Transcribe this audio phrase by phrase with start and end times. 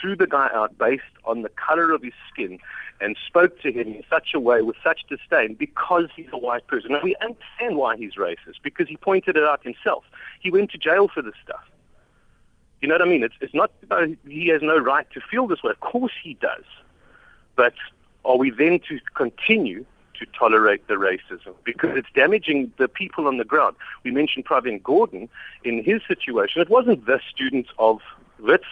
[0.00, 2.58] threw the guy out based on the color of his skin
[3.00, 6.66] and spoke to him in such a way with such disdain because he's a white
[6.66, 6.94] person.
[6.94, 10.04] And we understand why he's racist because he pointed it out himself.
[10.40, 11.64] He went to jail for this stuff.
[12.80, 13.22] You know what I mean?
[13.22, 15.70] It's, it's not uh, he has no right to feel this way.
[15.70, 16.64] Of course he does.
[17.54, 17.74] But
[18.24, 19.84] are we then to continue
[20.18, 23.76] to tolerate the racism because it's damaging the people on the ground.
[24.02, 25.28] We mentioned Pravin Gordhan
[25.64, 26.62] in his situation.
[26.62, 28.00] It wasn't the students of
[28.38, 28.64] Wits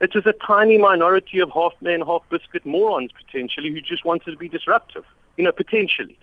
[0.00, 4.30] it was a tiny minority of half men, half biscuit morons potentially who just wanted
[4.30, 5.04] to be disruptive,
[5.36, 6.18] you know, potentially.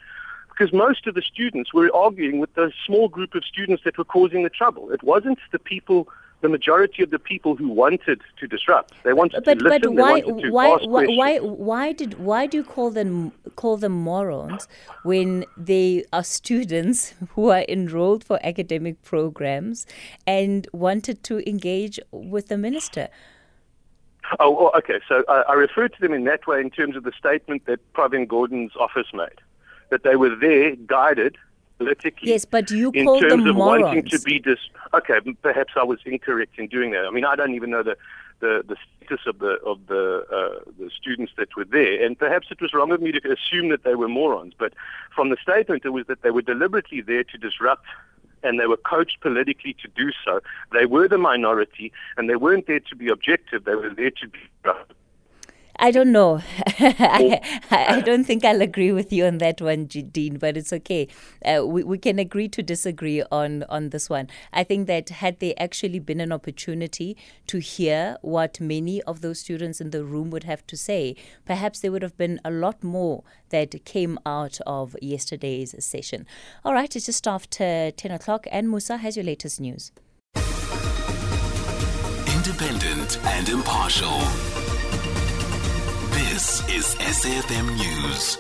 [0.49, 4.03] Because most of the students were arguing with the small group of students that were
[4.03, 4.91] causing the trouble.
[4.91, 6.07] It wasn't the people
[6.41, 8.93] the majority of the people who wanted to disrupt.
[9.03, 9.95] They wanted but, to listen.
[9.95, 11.17] But why, to why, ask why, questions.
[11.17, 14.67] why, why did, why do you call them, call them morons
[15.03, 19.87] when they are students who are enrolled for academic programs
[20.27, 23.09] and wanted to engage with the minister?
[24.39, 24.99] Oh, okay.
[25.07, 27.79] So I, I refer to them in that way in terms of the statement that
[27.93, 29.39] Pravin Gordhan's office made,
[29.89, 31.37] that they were there guided
[31.77, 32.29] politically.
[32.29, 33.83] Yes, but you in call terms them of morons.
[33.83, 34.59] wanting to be dis.
[34.93, 37.05] Okay, perhaps I was incorrect in doing that.
[37.05, 37.97] I mean, I don't even know the
[38.39, 42.47] the, the status of the of the uh, the students that were there, and perhaps
[42.51, 44.53] it was wrong of me to assume that they were morons.
[44.57, 44.73] But
[45.15, 47.85] from the statement, it was that they were deliberately there to disrupt
[48.43, 50.41] and they were coached politically to do so.
[50.71, 53.65] They were the minority, and they weren't there to be objective.
[53.65, 54.39] They were there to be.
[55.79, 56.41] I don't know.
[56.79, 57.39] I,
[57.69, 61.07] I don't think I'll agree with you on that one, Dean, but it's okay.
[61.45, 64.27] Uh, we, we can agree to disagree on, on this one.
[64.51, 67.15] I think that had there actually been an opportunity
[67.47, 71.15] to hear what many of those students in the room would have to say,
[71.45, 76.25] perhaps there would have been a lot more that came out of yesterday's session.
[76.65, 79.91] All right, it's just after 10 o'clock, and Musa has your latest news.
[82.27, 84.21] Independent and impartial.
[86.37, 88.37] This is SAFM News.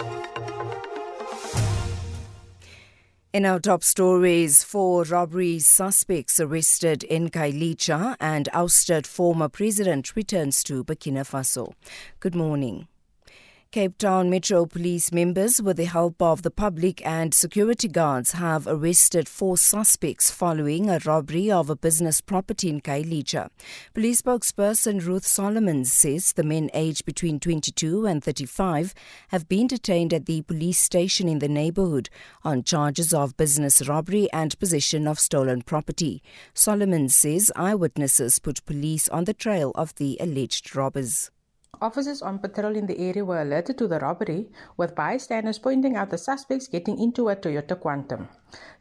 [3.33, 10.63] In our top stories, four robbery suspects arrested in Khayelitsha and ousted former president returns
[10.65, 11.73] to Burkina Faso.
[12.19, 12.87] Good morning.
[13.71, 18.65] Cape Town Metro Police members, with the help of the public and security guards, have
[18.65, 23.49] arrested four suspects following a robbery of a business property in Khayelitsha.
[23.93, 28.93] Police spokesperson Ruth Solomon says the men aged between 22 and 35
[29.29, 32.09] have been detained at the police station in the neighborhood
[32.45, 36.23] on charges of business robbery and possession of stolen property.
[36.53, 41.31] Solomon says eyewitnesses put police on the trail of the alleged robbers.
[41.79, 46.09] Officers on patrol in the area were alerted to the robbery, with bystanders pointing out
[46.09, 48.27] the suspects getting into a Toyota Quantum.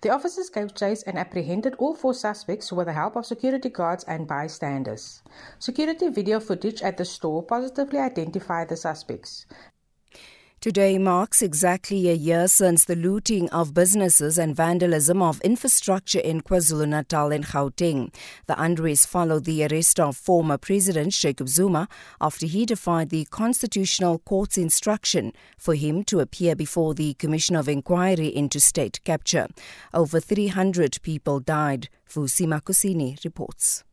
[0.01, 4.05] The officers gave chase and apprehended all four suspects with the help of security guards
[4.05, 5.23] and bystanders.
[5.59, 9.45] Security video footage at the store positively identified the suspects.
[10.59, 16.41] Today marks exactly a year since the looting of businesses and vandalism of infrastructure in
[16.41, 18.13] KwaZulu-Natal and Gauteng.
[18.47, 21.89] The unrest followed the arrest of former President Jacob Zuma
[22.21, 27.69] after he defied the Constitutional Court's instruction for him to appear before the Commission of
[27.69, 29.49] Inquiry into state capture.
[29.93, 31.89] Over 300 people died.
[32.09, 33.85] Fusima Kusini reports.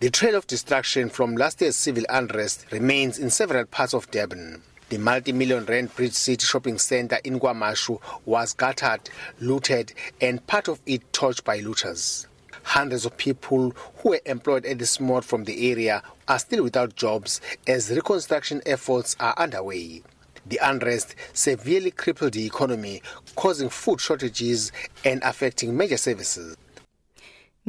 [0.00, 4.62] The trail of destruction from last year's civil unrest remains in several parts of Durban.
[4.90, 9.08] The multi-million rand Bridge City shopping center in KwaMashu was gutted,
[9.38, 12.26] looted, and part of it torched by looters.
[12.64, 16.96] Hundreds of people who were employed at this mall from the area are still without
[16.96, 20.02] jobs as reconstruction efforts are underway.
[20.46, 23.00] The unrest severely crippled the economy,
[23.36, 24.72] causing food shortages
[25.04, 26.56] and affecting major services.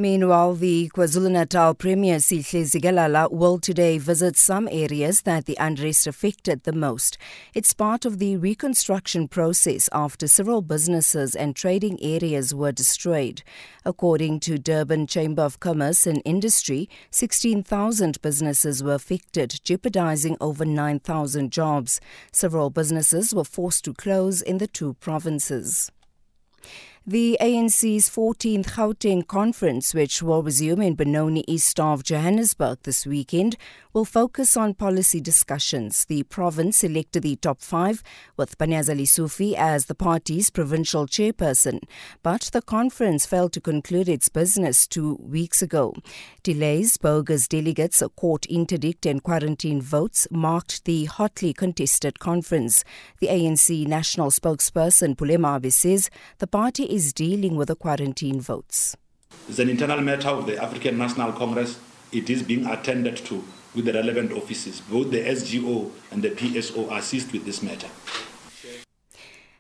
[0.01, 6.63] Meanwhile, the KwaZulu-Natal Premier Sihle Zikalala will today visit some areas that the unrest affected
[6.63, 7.19] the most.
[7.53, 13.44] It's part of the reconstruction process after several businesses and trading areas were destroyed.
[13.85, 21.52] According to Durban Chamber of Commerce and Industry, 16,000 businesses were affected, jeopardizing over 9,000
[21.52, 22.02] jobs.
[22.31, 25.91] Several businesses were forced to close in the two provinces.
[27.08, 33.58] The ANC's 14th Gauteng conference, which will resume in Benoni east of Johannesburg this weekend,
[33.92, 36.06] will focus on policy discussions.
[36.06, 38.03] The province selected the top five,
[38.38, 41.80] with Panyaza Lesufi as the party's provincial chairperson.
[42.22, 45.96] But the conference failed to conclude its business two weeks ago.
[46.44, 52.84] Delays, bogus delegates, a court interdict, and quarantine votes marked the hotly contested conference.
[53.20, 58.96] The ANC national spokesperson Pule Mabe says the party is dealing with the quarantine votes.
[59.47, 61.79] It's an internal matter of the African National Congress.
[62.11, 63.43] It is being attended to
[63.73, 64.82] with the relevant offices.
[64.82, 67.88] Both the SGO and the PSO assist with this matter.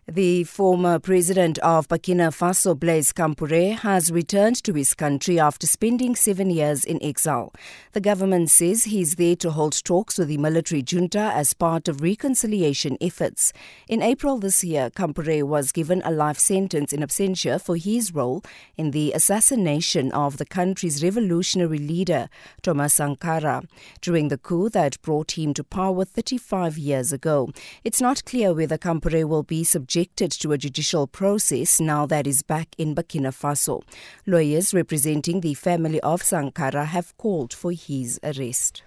[0.07, 6.15] The former president of Burkina Faso, Blaise Compaoré, has returned to his country after spending
[6.15, 7.53] seven years in exile.
[7.91, 12.01] The government says he's there to hold talks with the military junta as part of
[12.01, 13.53] reconciliation efforts.
[13.87, 18.43] In April this year, Compaoré was given a life sentence in absentia for his role
[18.77, 22.27] in the assassination of the country's revolutionary leader,
[22.63, 23.61] Thomas Sankara,
[24.01, 27.51] during the coup that brought him to power 35 years ago.
[27.83, 32.25] It's not clear whether Compaoré will be subject subjected to a judicial process now that
[32.25, 33.83] is back in Burkina Faso.
[34.25, 38.81] Lawyers representing the family of Sankara have called for his arrest.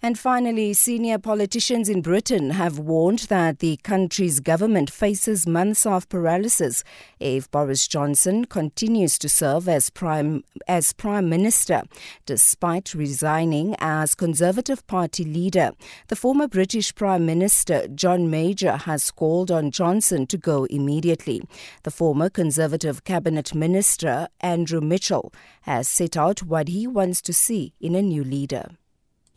[0.00, 6.08] And finally, senior politicians in Britain have warned that the country's government faces months of
[6.08, 6.84] paralysis
[7.18, 11.82] if Boris Johnson continues to serve as prime as prime minister
[12.26, 15.72] despite resigning as Conservative Party leader.
[16.06, 21.42] The former British Prime Minister John Major has called on Johnson to go immediately.
[21.82, 27.74] The former Conservative cabinet minister Andrew Mitchell has set out what he wants to see
[27.80, 28.68] in a new leader.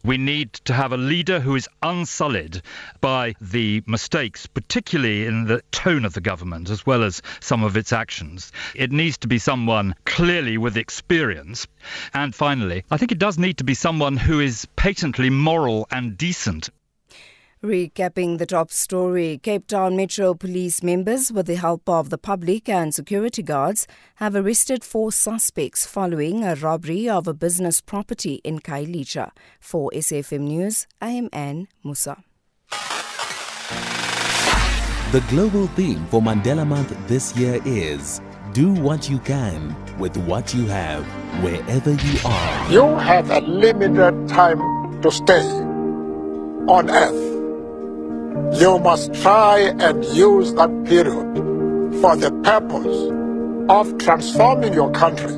[0.04, 2.62] We need to have a leader who is unsullied
[3.02, 7.78] by the mistakes, particularly in the tone of the government as well as some of
[7.78, 8.52] its actions.
[8.74, 11.68] It needs to be someone clearly with experience.
[12.14, 16.18] And finally, I think it does need to be someone who is patently moral and
[16.18, 16.70] decent.
[17.64, 22.68] Recapping the top story, Cape Town Metro Police members, with the help of the public
[22.68, 23.86] and security guards,
[24.16, 29.30] have arrested four suspects following a robbery of a business property in Khayelitsha.
[29.60, 32.24] For SFM News, I am Anne Musa.
[35.12, 38.22] The global theme for Mandela Month this year is
[38.54, 41.06] Do What You Can with What You Have,
[41.44, 42.72] wherever you are.
[42.72, 45.46] You have a limited time to stay
[46.68, 47.31] on earth
[48.54, 51.36] you must try and use that period
[52.02, 53.12] for the purpose
[53.70, 55.34] of transforming your country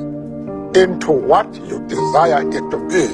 [0.80, 3.06] into what you desire it to be.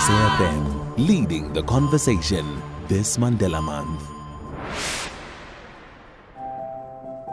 [0.00, 4.02] SAFM leading the conversation this Mandela Month.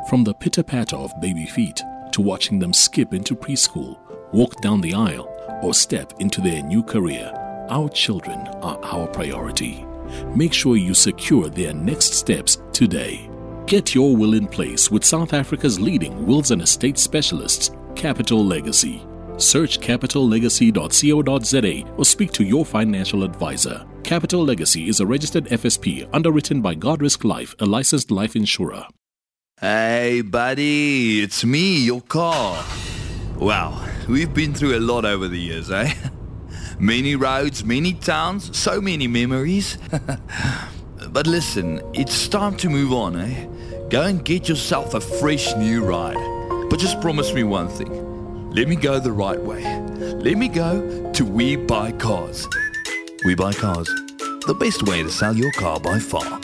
[0.09, 1.81] From the pitter patter of baby feet
[2.11, 3.97] to watching them skip into preschool,
[4.33, 5.27] walk down the aisle,
[5.61, 7.31] or step into their new career.
[7.69, 9.85] Our children are our priority.
[10.33, 13.29] Make sure you secure their next steps today.
[13.65, 19.05] Get your will in place with South Africa's leading wills and estate specialists, Capital Legacy.
[19.35, 23.85] Search capitallegacy.co.za or speak to your financial advisor.
[24.03, 28.85] Capital Legacy is a registered FSP underwritten by Guardrisk Life, a licensed life insurer.
[29.59, 32.63] Hey, buddy, it's me, your car.
[33.35, 35.93] Wow, we've been through a lot over the years, eh?
[36.79, 39.79] Many roads, many towns, so many memories.
[41.09, 43.47] but listen, it's time to move on, eh?
[43.89, 46.17] Go and get yourself a fresh new ride.
[46.69, 48.51] But just promise me one thing.
[48.51, 49.63] Let me go the right way.
[49.63, 52.47] Let me go to We Buy Cars.
[53.25, 53.87] We Buy Cars.
[54.45, 56.39] The best way to sell your car by far.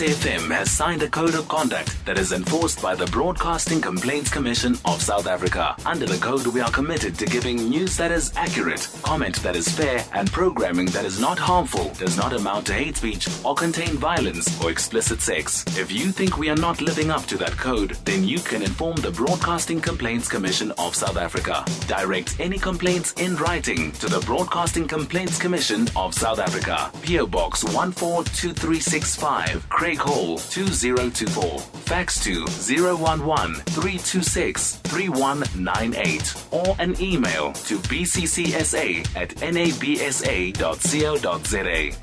[0.00, 4.74] SAFM has signed a code of conduct that is enforced by the Broadcasting Complaints Commission
[4.86, 5.76] of South Africa.
[5.84, 9.68] Under the code, we are committed to giving news that is accurate, comment that is
[9.68, 13.98] fair, and programming that is not harmful, does not amount to hate speech, or contain
[13.98, 15.66] violence or explicit sex.
[15.76, 18.96] If you think we are not living up to that code, then you can inform
[18.96, 21.62] the Broadcasting Complaints Commission of South Africa.
[21.86, 26.90] Direct any complaints in writing to the Broadcasting Complaints Commission of South Africa.
[27.02, 29.68] PO Box 142365.
[29.98, 31.58] Hall 2024.
[31.58, 40.60] Fax to 011 326 3198 or an email to bccsa at nabsa.co.za.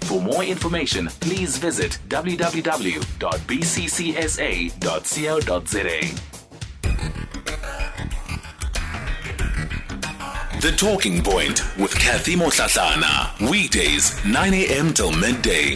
[0.08, 3.08] For more information, please visit www.bccsa.co.za.
[10.60, 13.50] The Talking Point with Kathy Mohlahlana.
[13.50, 14.92] Weekdays, 9 a.m.
[14.94, 15.76] till midday.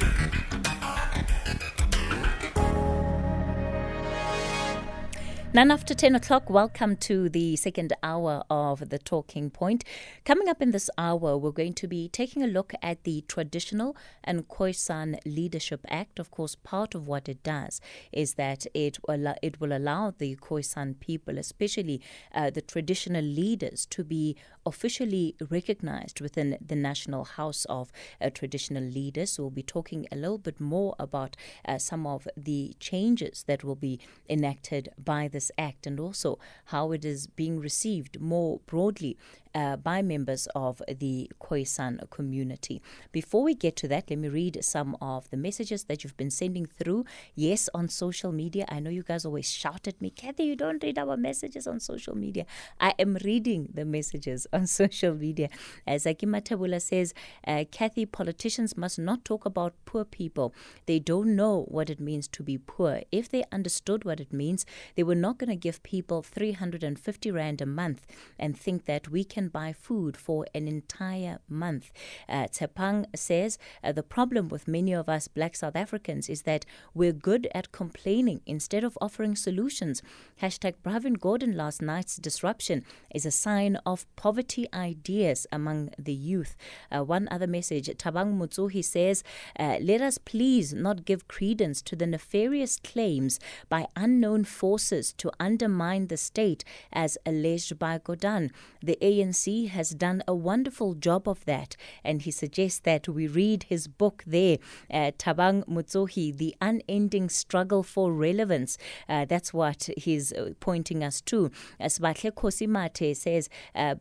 [5.53, 9.83] None after 10 o'clock, welcome to the second hour of the Talking Point.
[10.23, 13.97] Coming up in this hour, we're going to be taking a look at the Traditional
[14.23, 16.19] and Khoisan Leadership Act.
[16.19, 17.81] Of course, part of what it does
[18.13, 21.99] is that it will, it will allow the Khoisan people, especially
[22.33, 27.91] uh, the traditional leaders, to be officially recognized within the National House of
[28.21, 29.31] uh, Traditional Leaders.
[29.31, 31.35] So we'll be talking a little bit more about
[31.67, 36.37] uh, some of the changes that will be enacted by the this act and also
[36.65, 39.17] how it is being received more broadly
[39.53, 42.81] uh, by members of the Khoisan community.
[43.11, 46.31] Before we get to that, let me read some of the messages that you've been
[46.31, 47.05] sending through.
[47.35, 48.65] Yes, on social media.
[48.69, 51.79] I know you guys always shout at me, Kathy, you don't read our messages on
[51.79, 52.45] social media.
[52.79, 55.49] I am reading the messages on social media.
[55.85, 57.13] As Akima Tabula says,
[57.45, 60.53] uh, Kathy, politicians must not talk about poor people.
[60.85, 63.01] They don't know what it means to be poor.
[63.11, 64.65] If they understood what it means,
[64.95, 68.05] they were not going to give people 350 Rand a month
[68.39, 71.91] and think that we can buy food for an entire month.
[72.27, 76.65] Uh, Tepang says uh, the problem with many of us black South Africans is that
[76.93, 80.01] we're good at complaining instead of offering solutions.
[80.41, 82.83] Hashtag Pravin Gordhan last night's disruption
[83.13, 86.55] is a sign of poverty ideas among the youth.
[86.91, 89.23] Uh, one other message, Tabang Mutsuhi says,
[89.59, 95.31] uh, let us please not give credence to the nefarious claims by unknown forces to
[95.39, 98.51] undermine the state as alleged by Gordhan.
[98.81, 99.30] The ANC
[99.67, 104.23] has done a wonderful job of that, and he suggests that we read his book
[104.25, 104.57] there,
[104.91, 108.77] uh, Tabang Mutsuhi, The Unending Struggle for Relevance.
[109.07, 111.51] Uh, that's what he's uh, pointing us to.
[111.79, 113.95] Sbatle Kosimate says, uh,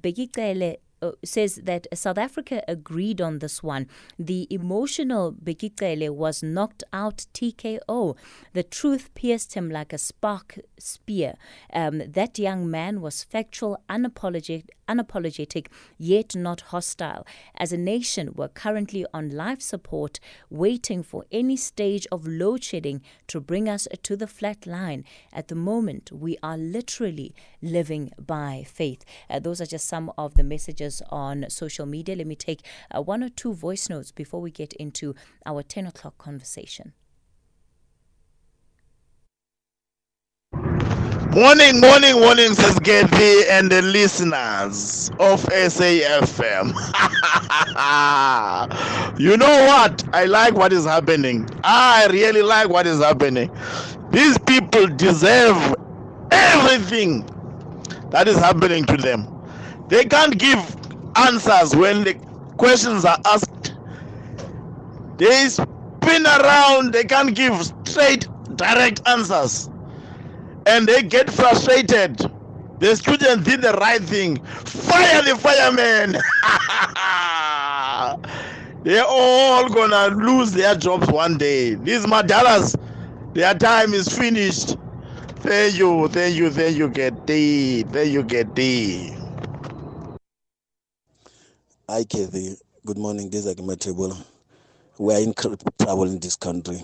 [1.02, 3.86] uh, says that South Africa agreed on this one.
[4.18, 8.16] The emotional Bheki Cele was knocked out TKO.
[8.52, 11.34] The truth pierced him like a spark spear.
[11.72, 15.66] Um, that young man was factual, unapologetic, unapologetic,
[15.98, 17.26] yet not hostile.
[17.54, 20.18] As a nation, we're currently on life support,
[20.50, 25.04] waiting for any stage of load shedding to bring us to the flat line.
[25.32, 29.04] At the moment, we are literally living by faith.
[29.28, 32.16] Uh, those are just some of the messages on social media.
[32.16, 32.62] Let me take
[32.94, 35.14] uh, one or two voice notes before we get into
[35.46, 36.92] our 10 o'clock conversation.
[41.34, 46.74] Morning, morning, morning, says Getty and the listeners of SAFM.
[49.20, 50.04] you know what?
[50.12, 51.48] I like what is happening.
[51.62, 53.48] I really like what is happening.
[54.10, 55.76] These people deserve
[56.32, 57.24] everything
[58.10, 59.28] that is happening to them.
[59.86, 60.58] They can't give
[61.14, 62.14] answers when the
[62.56, 63.76] questions are asked.
[65.16, 69.70] They spin around, they can't give straight, direct answers
[70.70, 72.16] and they get frustrated.
[72.78, 74.42] The students did the right thing.
[74.44, 76.12] Fire the firemen.
[78.84, 81.74] They're all gonna lose their jobs one day.
[81.74, 82.76] These madalas,
[83.34, 84.76] their time is finished.
[85.40, 87.82] Thank you, thank you, thank you, Getty.
[87.82, 89.12] Thank you, Getty.
[91.88, 92.54] Hi, Kathy.
[92.86, 93.28] Good morning.
[93.28, 94.16] This is Akimatable.
[94.98, 96.80] We are in trouble in this country.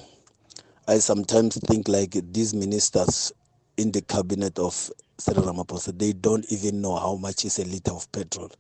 [0.89, 3.33] I sometimes think like these ministers
[3.77, 7.93] in the cabinet of Cyril Ramaphosa, they don't even know how much is a liter
[7.93, 8.51] of petrol.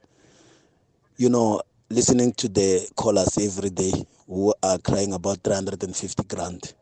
[1.16, 3.92] You know, listening to the callers every day
[4.26, 6.74] who are crying about 350 grand.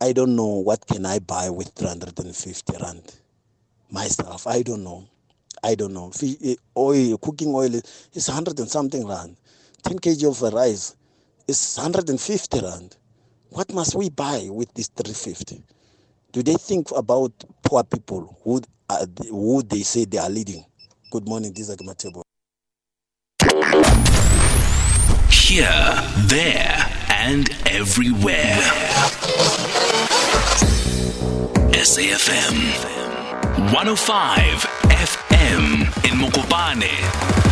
[0.00, 3.16] I don't know what can I buy with 350 rand
[3.90, 4.46] myself.
[4.46, 5.06] I don't know.
[5.62, 6.10] I don't know.
[6.22, 9.36] Eh, oil, cooking oil is 100 and something rand.
[9.84, 10.96] 10 kg of rice
[11.48, 12.96] is 150 rand.
[13.50, 15.62] What must we buy with this 350?
[16.32, 17.32] do they think about
[17.70, 20.64] poor people who, uh, who they say they are leading?
[21.12, 22.22] Good morning, this is Agmatebo.
[25.30, 25.68] Here,
[26.26, 28.58] there, and everywhere.
[31.70, 32.56] SAFM
[33.72, 35.64] 105 FM
[36.10, 37.49] in Mokopane.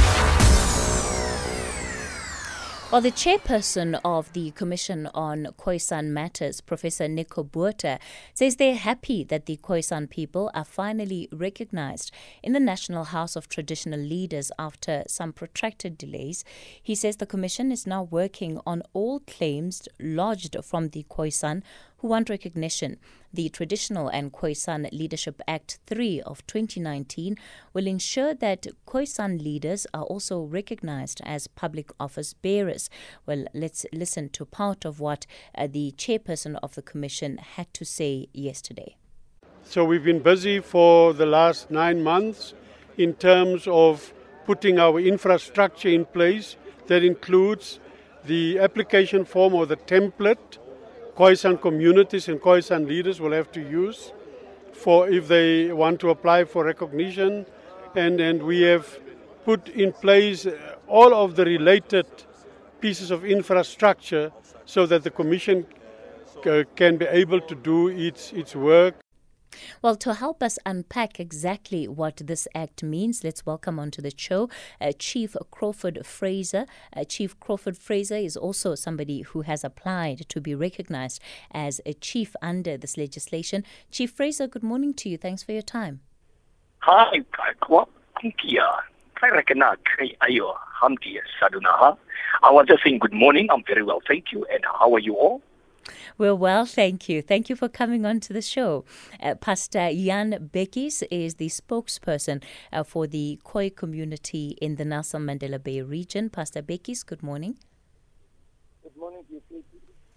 [2.90, 7.99] Well, the chairperson of the Commission on Khoisan Matters, Professor Nico Botha,
[8.33, 12.11] says they're happy that the Khoisan people are finally recognized
[12.42, 16.47] in the National House of Traditional Leaders after some protracted delays.
[16.83, 21.62] He says the Commission is now working on all claims lodged from the Khoisan
[21.99, 22.97] who want recognition.
[23.30, 27.37] The Traditional and Khoisan Leadership Act 3 of 2019
[27.75, 32.88] will ensure that Khoisan leaders are also recognized as public office bearers.
[33.26, 37.85] Well, let's listen to part of what uh, the chairperson of the commission had to
[37.85, 38.97] say yesterday.
[39.62, 42.54] So we've been busy for the last nine months
[42.97, 44.14] in terms of
[44.47, 46.56] putting our infrastructure in place.
[46.87, 47.78] That includes
[48.25, 50.56] the application form or the template
[51.18, 54.12] Khoisan communities and Khoisan leaders will have to use
[54.72, 57.44] for if they want to apply for recognition.
[57.96, 59.00] And, and we have
[59.44, 60.46] put in place
[60.87, 62.06] all of the related
[62.80, 64.30] pieces of infrastructure
[64.64, 65.66] so that the Commission
[66.46, 68.94] uh, can be able to do its, its work
[69.82, 74.48] Well, to help us unpack exactly what this act means, let's welcome onto the show
[74.80, 76.66] uh, Chief Crawford Fraser.
[76.94, 81.94] Uh, chief Crawford Fraser is also somebody who has applied to be recognized as a
[81.94, 83.64] chief under this legislation.
[83.90, 85.16] Chief Fraser, good morning to you.
[85.16, 86.00] Thanks for your time.
[86.80, 87.22] Hi.
[92.42, 93.48] I was just saying good morning.
[93.50, 94.46] I'm very well, thank you.
[94.52, 95.42] And how are you all?
[96.18, 97.22] Well, well, thank you.
[97.22, 98.84] Thank you for coming on to the show.
[99.22, 105.26] Uh, Pastor Jan Bekkies is the spokesperson uh, for the Khoi community in the Nelson
[105.26, 106.28] Mandela Bay region.
[106.28, 107.56] Pastor Bekkies, good morning.
[108.82, 109.64] Good morning to you,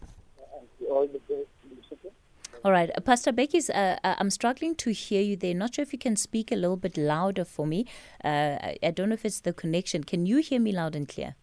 [0.02, 1.20] and to all the
[2.64, 5.56] all right, uh, Pastor Bekkies, uh, uh, I'm struggling to hear you there.
[5.56, 7.88] Not sure if you can speak a little bit louder for me.
[8.24, 10.04] Uh, I don't know if it's the connection.
[10.04, 11.36] Can you hear me loud and clear?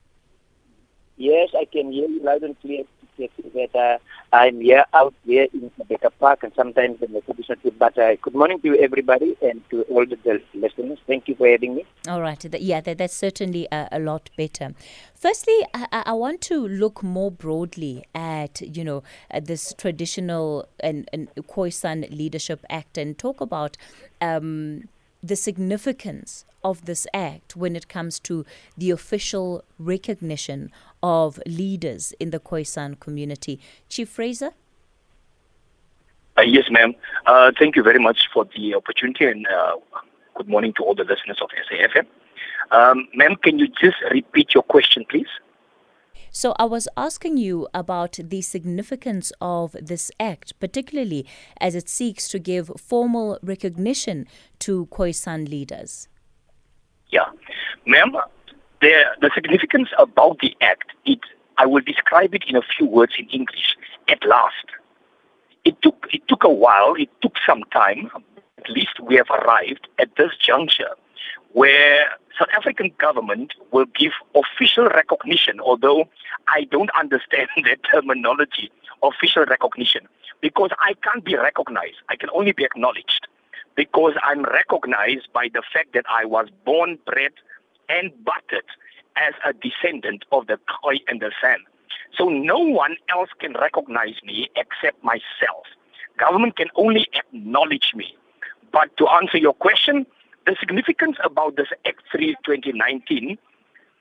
[1.16, 2.84] Yes, I can hear you loud and clear
[3.18, 3.98] that uh,
[4.32, 8.34] I'm here out here in Rebecca Park and sometimes in the traditional But uh, good
[8.34, 10.98] morning to everybody and to all the listeners.
[11.06, 11.84] Thank you for having me.
[12.08, 12.44] All right.
[12.60, 14.74] Yeah, that, that's certainly a, a, lot better.
[15.14, 21.08] Firstly, I, I, want to look more broadly at, you know, at this traditional and,
[21.12, 23.76] and Khoisan Leadership Act and talk about
[24.20, 24.84] um,
[25.22, 28.44] the significance of this act when it comes to
[28.76, 30.70] the official recognition
[31.02, 33.60] of leaders in the Khoisan community.
[33.88, 34.50] Chief Fraser?
[36.36, 36.94] Uh, yes, ma'am.
[37.26, 39.76] Uh, thank you very much for the opportunity and uh,
[40.36, 42.06] good morning to all the listeners of SAFM.
[42.70, 45.26] Um, ma'am, can you just repeat your question, please?
[46.30, 51.26] So I was asking you about the significance of this act, particularly
[51.60, 54.26] as it seeks to give formal recognition
[54.60, 56.08] to Khoisan leaders.
[57.10, 57.30] Yeah.
[57.86, 58.12] Ma'am,
[58.80, 61.20] the, the significance about the act, it,
[61.56, 63.76] I will describe it in a few words in English.
[64.08, 64.66] At last.
[65.64, 68.10] It took, it took a while, it took some time.
[68.58, 70.94] At least we have arrived at this juncture
[71.52, 72.06] where
[72.38, 76.08] South African government will give official recognition, although
[76.48, 78.70] I don't understand the terminology,
[79.02, 80.06] official recognition,
[80.40, 81.96] because I can't be recognized.
[82.08, 83.26] I can only be acknowledged
[83.76, 87.32] because I'm recognized by the fact that I was born, bred,
[87.88, 88.64] and butted
[89.16, 91.58] as a descendant of the Khoi and the San.
[92.16, 95.66] So no one else can recognize me except myself.
[96.18, 98.16] Government can only acknowledge me.
[98.72, 100.06] But to answer your question,
[100.48, 103.36] the significance about this Act 3 2019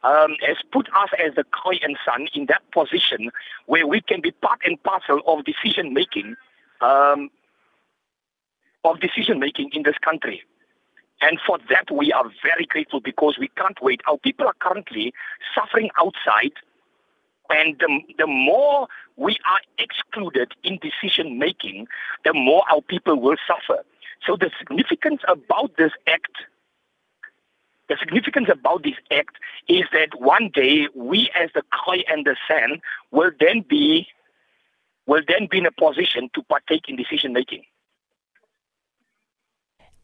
[0.03, 3.31] um, has put us as the Khoi and San in that position
[3.65, 6.35] where we can be part and parcel of decision making
[6.79, 7.29] um,
[8.85, 10.41] of decision making in this country.
[11.19, 13.99] And for that, we are very grateful because we can't wait.
[14.07, 15.13] Our people are currently
[15.53, 16.53] suffering outside.
[17.49, 21.87] And the, the more we are excluded in decision making,
[22.23, 23.83] the more our people will suffer.
[24.25, 26.31] So the significance about this act,
[27.89, 32.35] the significance about this act is that one day we as the Khoi and the
[32.47, 34.07] San will then be
[35.05, 37.63] will then be in a position to partake in decision making.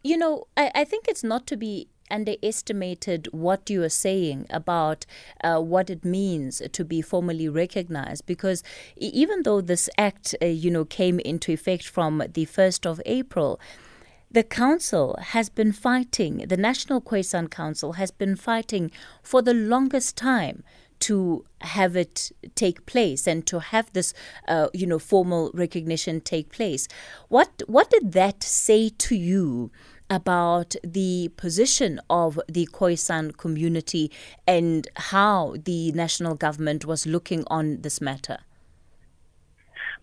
[0.02, 5.06] You know, I, I think it's not to be underestimated what you are saying about
[5.44, 8.64] uh, what it means to be formally recognized because
[8.98, 13.60] even though this act uh, you know came into effect from the 1st of April
[14.34, 18.92] the council has been fighting the National Khoisan Council has been fighting
[19.22, 20.64] for the longest time
[21.00, 24.14] to have it take place and to have this,
[24.48, 26.88] uh, you know, formal recognition take place.
[27.28, 29.72] What what did that say to you
[30.10, 34.12] about the position of the Khoisan community
[34.48, 38.40] and how the national government was looking on this matter?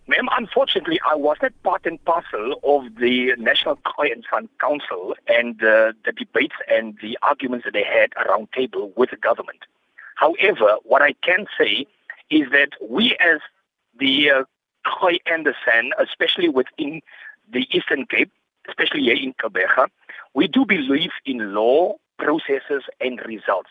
[0.07, 5.93] Ma'am, unfortunately, I was not part and parcel of the National Khoisan Council and uh,
[6.03, 9.59] the debates and the arguments that they had around table with the government.
[10.15, 11.85] However, what I can say
[12.29, 13.39] is that we as
[13.99, 14.43] the uh,
[15.27, 17.01] and the San, especially within
[17.51, 18.31] the Eastern Cape,
[18.67, 19.87] especially here in Gqeberha,
[20.33, 23.69] we do believe in law, processes, and results.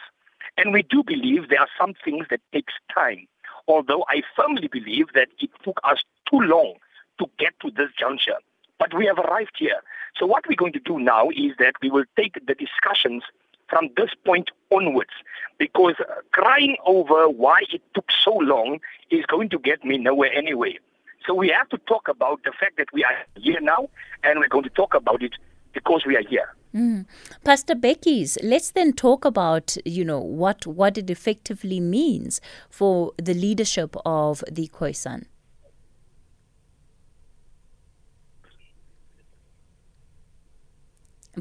[0.56, 3.26] And we do believe there are some things that takes time.
[3.66, 6.74] Although I firmly believe that it took us too long
[7.18, 8.36] to get to this juncture.
[8.78, 9.80] But we have arrived here.
[10.16, 13.22] So what we're going to do now is that we will take the discussions
[13.68, 15.10] from this point onwards
[15.58, 15.94] because
[16.32, 20.78] crying over why it took so long is going to get me nowhere anyway.
[21.26, 23.88] So we have to talk about the fact that we are here now
[24.24, 25.34] and we're going to talk about it
[25.72, 26.48] because we are here.
[26.74, 27.06] Mm.
[27.44, 33.34] Pastor Bekkies, let's then talk about, you know, what, what it effectively means for the
[33.34, 35.26] leadership of the Khoisan.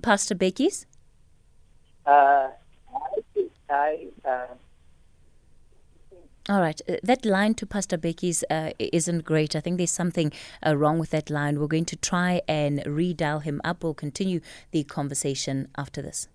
[0.02, 0.86] Pastor Bekkies?
[2.06, 4.48] Uh, I, I uh,
[6.50, 6.82] all right.
[6.90, 9.56] Uh, that line to Pastor Bekkies uh, isn't great.
[9.56, 10.32] I think there's something
[10.66, 11.60] uh, wrong with that line.
[11.60, 13.84] We're going to try and redial him up.
[13.84, 14.40] We'll continue
[14.72, 16.28] the conversation after this.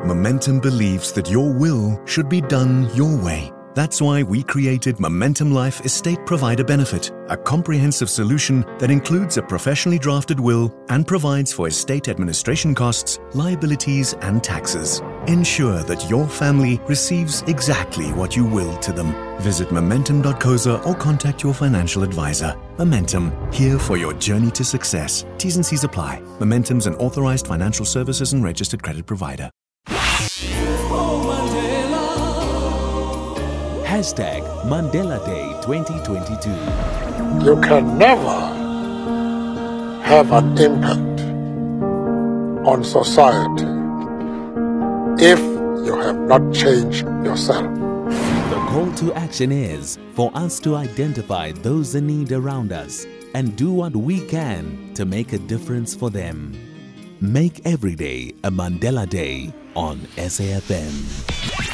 [0.00, 3.50] Momentum believes that your will should be done your way.
[3.74, 9.42] That's why we created Momentum Life Estate Provider Benefit, a comprehensive solution that includes a
[9.42, 15.00] professionally drafted will and provides for estate administration costs, liabilities, and taxes.
[15.26, 19.12] Ensure that your family receives exactly what you will to them.
[19.40, 22.56] Visit momentum.coza or contact your financial advisor.
[22.78, 25.26] Momentum, here for your journey to success.
[25.36, 26.20] T's and C's apply.
[26.38, 29.50] Momentum's an authorized financial services and registered credit provider.
[33.94, 36.50] Hashtag Mandela Day 2022.
[37.46, 38.40] You can never
[40.02, 41.20] have an impact
[42.66, 43.70] on society
[45.24, 45.38] if
[45.86, 47.72] you have not changed yourself.
[48.50, 53.54] The call to action is for us to identify those in need around us and
[53.54, 56.52] do what we can to make a difference for them.
[57.20, 61.73] Make every day a Mandela Day on SAFM.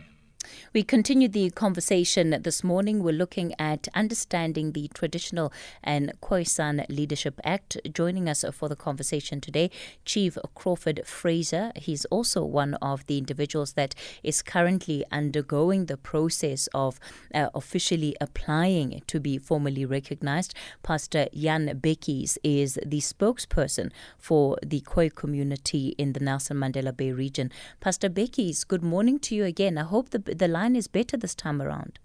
[0.73, 3.03] We continue the conversation this morning.
[3.03, 5.51] We're looking at understanding the Traditional
[5.83, 7.75] and Khoisan Leadership Act.
[7.93, 9.69] Joining us for the conversation today,
[10.05, 11.73] Chief Crawford Fraser.
[11.75, 17.01] He's also one of the individuals that is currently undergoing the process of
[17.35, 20.53] uh, officially applying to be formally recognized.
[20.83, 27.11] Pastor Jan Bekkies is the spokesperson for the Khoi community in the Nelson Mandela Bay
[27.11, 27.51] region.
[27.81, 29.77] Pastor Bekkies, good morning to you again.
[29.77, 31.99] I hope the, the line is better this time around.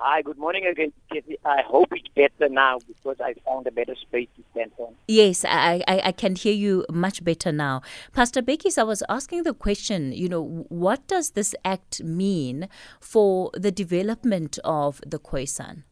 [0.00, 1.36] Hi, good morning again, Kathy.
[1.44, 4.94] I hope it's better now because I found a better space to stand on.
[5.08, 7.82] Yes, I, I, I can hear you much better now.
[8.12, 12.68] Pastor Bekkies, I was asking the question, you know, what does this act mean
[13.00, 15.82] for the development of the Khoisan?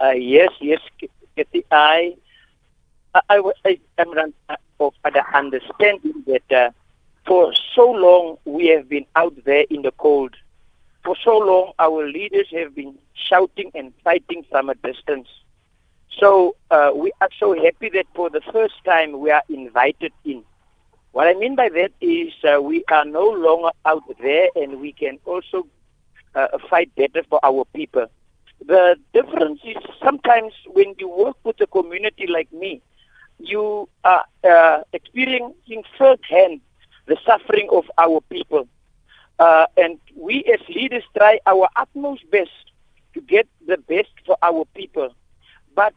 [0.00, 0.80] Uh, yes, yes,
[1.36, 1.66] Kathy.
[1.70, 2.14] I,
[3.14, 4.06] I, I, I
[5.10, 6.70] the understanding that uh,
[7.28, 10.34] for so long, we have been out there in the cold.
[11.04, 15.28] For so long, our leaders have been shouting and fighting from a distance.
[16.18, 20.42] So uh, we are so happy that for the first time we are invited in.
[21.12, 24.92] What I mean by that is uh, we are no longer out there and we
[24.92, 25.66] can also
[26.34, 28.06] uh, fight better for our people.
[28.66, 32.82] The difference is sometimes when you work with a community like me,
[33.38, 36.60] you are uh, experiencing firsthand
[37.08, 38.68] the suffering of our people.
[39.38, 42.50] Uh, and we as leaders try our utmost best
[43.14, 45.10] to get the best for our people.
[45.74, 45.94] But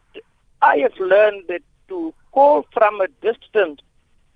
[0.61, 3.81] I have learned that to call from a distance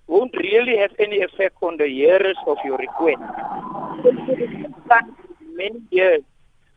[0.07, 3.21] won't really have any effect on the hearers of your request.
[5.55, 6.21] many years,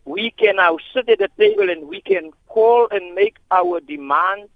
[0.04, 4.50] we can now sit at the table and we can call and make our demands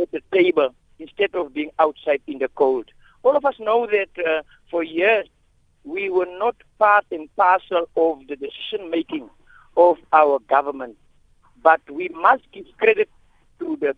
[0.00, 2.86] at the table instead of being outside in the cold.
[3.22, 5.26] All of us know that uh, for years
[5.84, 9.28] we were not part and parcel of the decision making
[9.76, 10.96] of our government.
[11.62, 13.08] But we must give credit
[13.58, 13.94] to the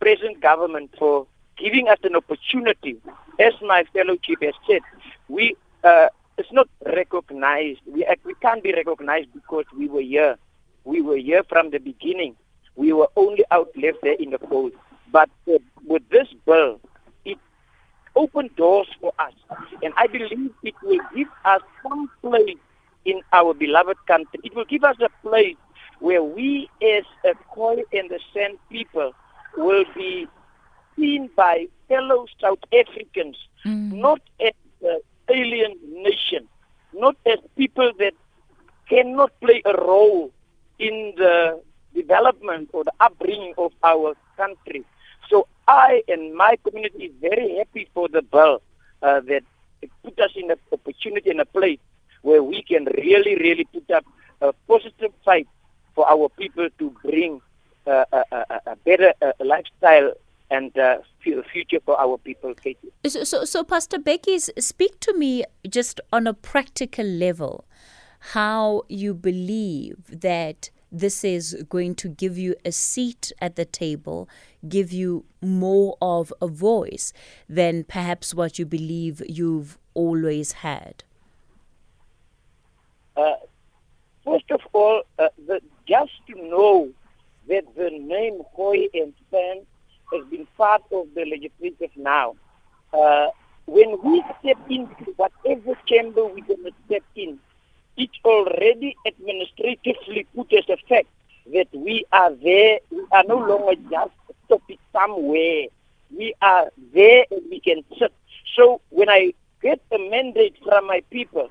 [0.00, 2.96] present government for giving us an opportunity.
[3.38, 4.82] As my fellow chief has said,
[5.28, 7.80] we uh, it's not recognized.
[7.86, 10.36] We we can't be recognized because we were here.
[10.84, 12.36] We were here from the beginning.
[12.76, 14.72] We were only out left there in the cold.
[15.10, 16.80] But uh, with this bill,
[18.16, 19.32] open doors for us.
[19.82, 22.56] And I believe it will give us some place
[23.04, 24.40] in our beloved country.
[24.44, 25.56] It will give us a place
[26.00, 29.12] where we as a Khoi and the San people
[29.56, 30.26] will be
[30.96, 33.92] seen by fellow South Africans, mm.
[33.92, 36.48] not as an alien nation,
[36.92, 38.14] not as people that
[38.88, 40.30] cannot play a role
[40.78, 41.60] in the
[41.94, 44.84] development or the upbringing of our country.
[45.28, 48.62] So I and my community is very happy for the bill
[49.02, 49.42] uh, that
[50.04, 51.78] put us in an opportunity and a place
[52.22, 54.04] where we can really, really put up
[54.40, 55.48] a positive fight
[55.94, 57.40] for our people to bring
[57.86, 60.12] uh, a, a, a, better uh, lifestyle
[60.50, 62.92] and uh, future for our people, Katie.
[63.06, 67.64] So, so, so, Pastor Bekkies, speak to me just on a practical level
[68.34, 74.28] how you believe that this is going to give you a seat at the table,
[74.68, 77.12] give you more of a voice
[77.48, 81.02] than perhaps what you believe you've always had?
[83.16, 83.34] Uh,
[84.24, 86.90] first of all, uh, the just to know
[87.48, 89.66] that the name Khoi and San
[90.12, 92.34] has been part of the legislative now.
[92.92, 93.28] Uh,
[93.66, 97.38] when we step into whatever chamber we're going to step in,
[97.96, 101.08] it already administratively put as a fact
[101.52, 105.66] that we are there, we are no longer just a topic somewhere.
[106.16, 108.12] We are there and we can sit.
[108.56, 111.48] So when I get a mandate from my people,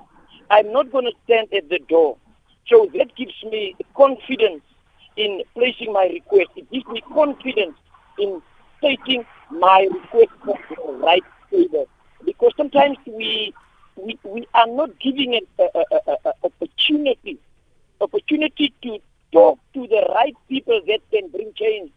[0.49, 2.17] I'm not going to stand at the door.
[2.67, 4.63] So that gives me confidence
[5.17, 6.49] in placing my request.
[6.55, 7.75] It gives me confidence
[8.19, 8.41] in
[8.77, 11.87] stating my request for the right table.
[12.25, 13.53] Because sometimes we
[13.95, 15.47] we, we are not giving an
[16.43, 17.39] opportunity
[18.01, 18.99] opportunity to
[19.31, 21.91] talk to the right people that can bring change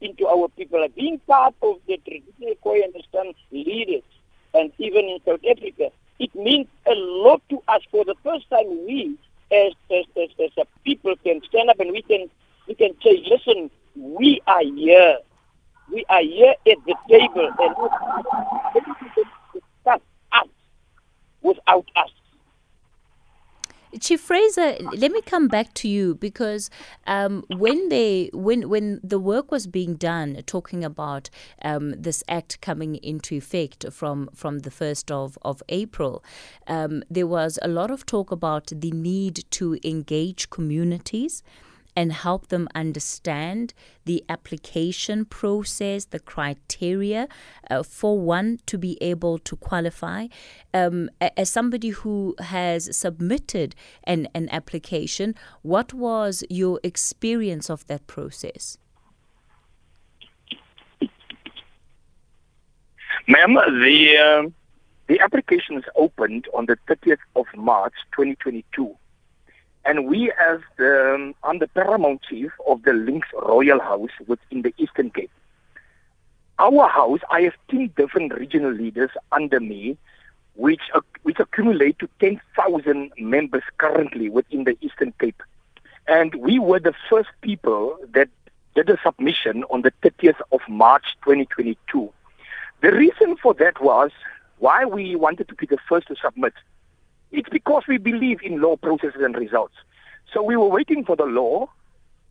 [0.00, 0.86] into our people.
[0.94, 4.02] Being part of the traditional Khoi and San leaders,
[4.54, 7.82] and even in South Africa, it means a lot to us.
[7.90, 9.16] For the first time, we
[9.50, 12.28] as as, as, as a people can stand up and we can
[12.68, 15.18] we can say, listen, we are here.
[15.92, 17.76] We are here at the table and
[21.46, 22.10] without us.
[24.00, 26.68] Chief Fraser, let me come back to you because
[27.06, 31.30] um, when they when when the work was being done, talking about
[31.62, 36.22] um, this act coming into effect from from the first of of April,
[36.66, 41.42] um, there was a lot of talk about the need to engage communities
[41.96, 43.72] and help them understand
[44.04, 47.26] the application process, the criteria
[47.70, 50.26] uh, for one to be able to qualify.
[50.74, 58.06] Um, as somebody who has submitted an, an application, what was your experience of that
[58.06, 58.76] process?
[63.26, 64.50] Ma'am, the, uh,
[65.08, 68.96] the application is opened on the 30th of March 2022
[69.86, 74.62] and we, as the, um, I'm the paramount chief of the Links Royal House within
[74.62, 75.30] the Eastern Cape.
[76.58, 79.96] Our house, I have 10 different regional leaders under me,
[80.54, 80.80] which,
[81.22, 85.40] which accumulate to 10,000 members currently within the Eastern Cape.
[86.08, 88.28] And we were the first people that
[88.74, 92.12] did a submission on the 30th of March 2022.
[92.82, 94.10] The reason for that was
[94.58, 96.54] why we wanted to be the first to submit
[97.36, 99.74] it's because we believe in law processes and results.
[100.32, 101.68] So we were waiting for the law.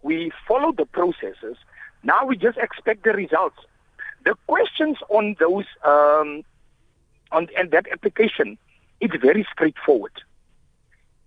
[0.02, 1.58] We followed the processes.
[2.04, 3.58] Now we just expect the results.
[4.26, 6.44] The questions on those um,
[7.32, 8.58] on and that application,
[9.00, 10.12] it's very straightforward.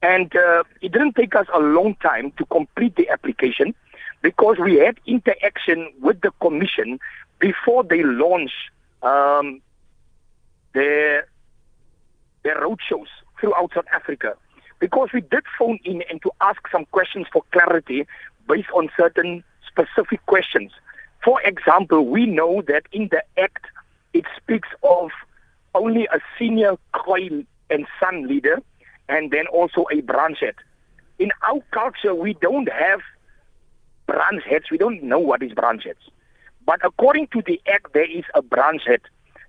[0.02, 3.74] And uh, it didn't take us a long time to complete the application
[4.22, 6.98] because we had interaction with the commission
[7.38, 8.52] before they launch
[9.02, 9.60] um,
[10.74, 11.28] their
[12.42, 13.08] their roadshows
[13.40, 14.34] throughout South Africa
[14.78, 18.06] because we did phone in and to ask some questions for clarity
[18.48, 20.72] based on certain specific questions.
[21.24, 23.66] For example, we know that in the Act
[24.14, 25.10] it speaks of
[25.74, 28.60] only a senior Khoi and San leader
[29.08, 30.54] and then also a branch head.
[31.18, 33.00] In our culture, we don't have
[34.06, 34.66] branch heads.
[34.70, 35.98] We don't know what is branch heads.
[36.64, 39.00] But according to the Act, there is a branch head.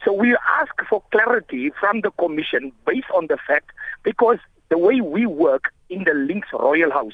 [0.05, 3.71] So we ask for clarity from the Commission based on the fact,
[4.03, 4.37] because
[4.69, 7.13] the way we work in the Links Royal House,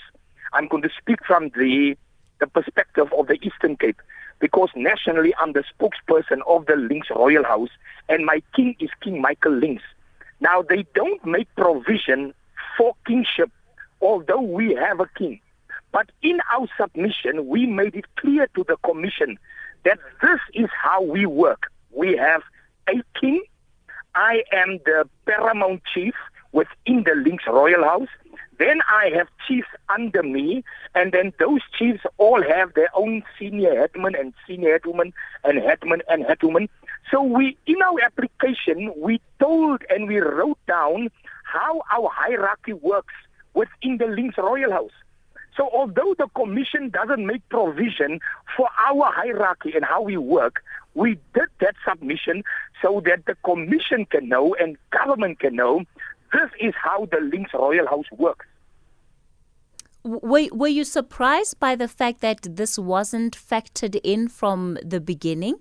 [0.53, 1.97] I'm going to speak from the,
[2.39, 3.99] the perspective of the Eastern Cape,
[4.39, 7.69] because nationally I'm the spokesperson of the Links Royal House,
[8.07, 9.83] and my king is King Michael Links.
[10.39, 12.33] Now, they don't make provision
[12.77, 13.49] for kingship,
[14.01, 15.39] although we have a king.
[15.91, 19.39] But in our submission, we made it clear to the Commission
[19.85, 21.71] that this is how we work.
[21.91, 22.43] We have
[22.89, 23.43] a king.
[24.15, 26.13] I am the paramount chief
[26.51, 28.07] within the Links Royal House.
[28.57, 33.75] Then I have chiefs under me, and then those chiefs all have their own senior
[33.75, 35.11] headman and senior headwoman
[35.43, 36.69] and headman and headwoman.
[37.11, 41.09] So we, in our application, we told and we wrote down
[41.43, 43.13] how our hierarchy works
[43.53, 44.91] within the Links Royal House.
[45.57, 48.19] So although the commission doesn't make provision
[48.57, 50.63] for our hierarchy and how we work,
[50.93, 52.43] we did that submission
[52.81, 55.83] so that the commission can know and government can know
[56.33, 58.45] this is how the Links Royal House works.
[60.03, 65.55] Were, were you surprised by the fact that this wasn't factored in from the beginning?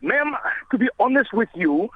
[0.00, 0.36] Ma'am,
[0.70, 1.88] to be honest with you,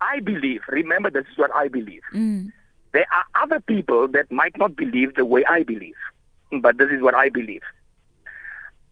[0.00, 2.02] I believe, remember this is what I believe.
[2.12, 2.52] Mm.
[2.94, 5.96] There are other people that might not believe the way I believe,
[6.62, 7.62] but this is what I believe.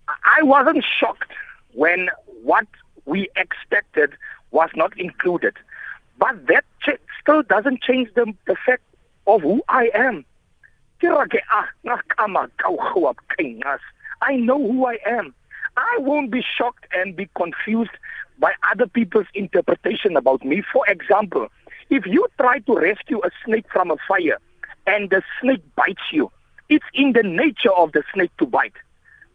[0.09, 1.31] I wasn't shocked
[1.75, 2.11] when
[2.43, 2.67] what
[3.07, 4.11] we expected
[4.51, 5.55] was not included.
[6.19, 8.83] But that ch- still doesn't change the, the fact
[9.29, 10.25] of who I am.
[11.05, 13.79] Ah, ah,
[14.21, 15.33] I know who I am.
[15.77, 17.97] I won't be shocked and be confused
[18.41, 20.63] by other people's interpretation about me.
[20.73, 21.49] For example,
[21.93, 24.39] if you try to rescue a snake from a fire
[24.87, 26.33] and the snake bites you,
[26.71, 28.73] it's in the nature of the snake to bite.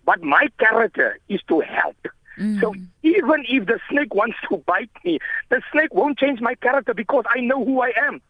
[0.06, 1.96] But my character is to help.
[2.40, 2.60] Mm.
[2.60, 6.96] So even if the snake wants to bite me, the snake won't change my character
[6.96, 8.22] because I know who I am.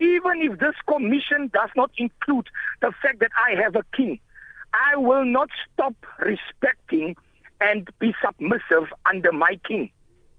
[0.00, 2.48] Even if this commission does not include
[2.80, 4.18] the fact that I have a king,
[4.72, 7.16] I will not stop respecting
[7.60, 9.90] and be submissive under my king.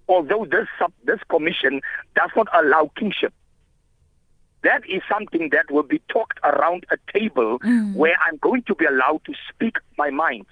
[0.07, 1.81] Although this sub, this commission
[2.15, 3.33] does not allow kingship.
[4.63, 7.93] That is something that will be talked around a table mm.
[7.93, 10.45] where I'm going to be allowed to speak my mind.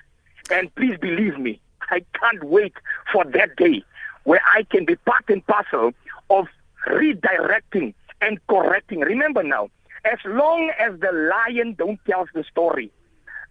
[0.52, 2.74] And please believe me, I can't wait
[3.12, 3.84] for that day
[4.24, 5.94] where I can be part and parcel
[6.30, 6.48] of
[6.88, 9.02] redirecting and correcting.
[9.02, 9.70] Remember now,
[10.06, 12.92] as long as the lion don't tell the story,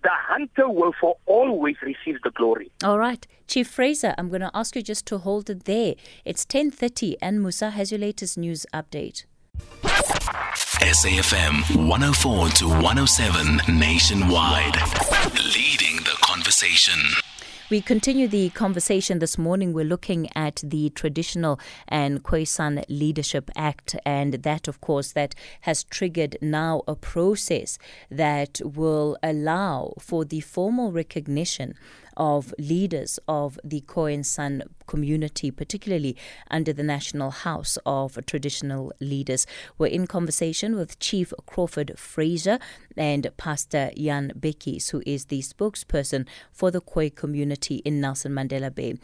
[0.02, 2.70] the hunter will for always receive the glory.
[2.84, 3.26] All right.
[3.46, 5.94] Chief Fraser, I'm going to ask you just to hold it there.
[6.24, 9.24] It's 10.30 and Musa has your latest news update.
[10.82, 14.76] SAFM 104 to 107 nationwide.
[15.54, 16.98] Leading the conversation.
[17.72, 19.72] We continue the conversation this morning.
[19.72, 21.58] We're looking at the Traditional
[21.88, 27.78] and Khoisan Leadership Act, and that, of course, that has triggered now a process
[28.10, 31.72] that will allow for the formal recognition
[32.16, 36.16] of leaders of the Khoisan community, particularly
[36.50, 39.46] under the National House of Traditional Leaders.
[39.78, 42.58] We're in conversation with Chief Crawford Fraser
[42.96, 48.74] and Pastor Jan Bekkies, who is the spokesperson for the Khoi community in Nelson Mandela
[48.74, 48.98] Bay.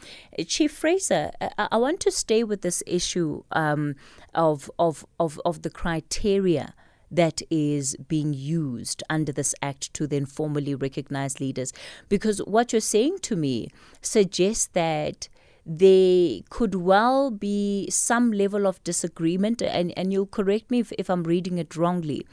[0.45, 3.95] Chief Fraser, I, want to stay with this issue um,
[4.33, 6.73] of, of, of, of the criteria
[7.11, 11.73] that is being used under this act to then formally recognize leaders.
[12.07, 13.69] Because what you're saying to me
[14.01, 15.27] suggests that
[15.65, 21.09] there could well be some level of disagreement, and, and you'll correct me if, if
[21.09, 22.25] I'm reading it wrongly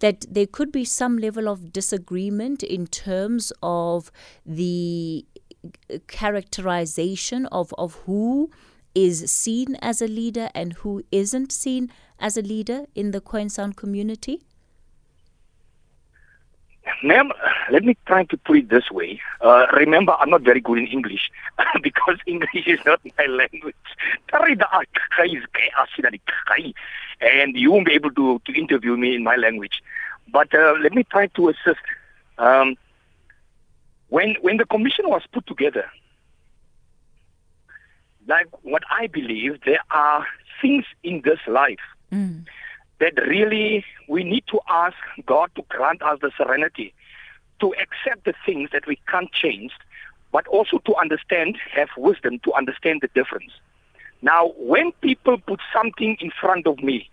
[0.00, 4.10] that there could be some level of disagreement in terms of
[4.44, 5.24] the
[6.08, 8.50] characterization of, of who
[8.94, 13.76] is seen as a leader and who isn't seen as a leader in the Khoisan
[13.76, 14.42] community?
[17.02, 17.32] Ma'am,
[17.70, 19.20] let me try to put it this way.
[19.40, 21.30] Uh, remember, I'm not very good in English
[21.82, 23.74] because English is not my language.
[27.20, 29.82] And you won't be able to, to interview me in my language.
[30.30, 31.80] But uh, let me try to assist.
[32.38, 32.76] Um,
[34.08, 35.90] when, when the commission was put together,
[38.26, 40.26] like what I believe, there are
[40.60, 41.78] things in this life
[42.14, 42.46] mm.
[43.00, 44.96] that really we need to ask
[45.26, 46.94] God to grant us the serenity
[47.60, 49.72] to accept the things that we can't change,
[50.32, 53.52] but also to understand, have wisdom to understand the difference.
[54.22, 57.10] Now, when people put something in front of me,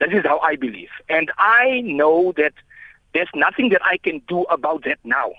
[0.00, 0.90] that is how I believe.
[1.08, 2.52] And I know that
[3.14, 5.32] there's nothing that I can do about that now.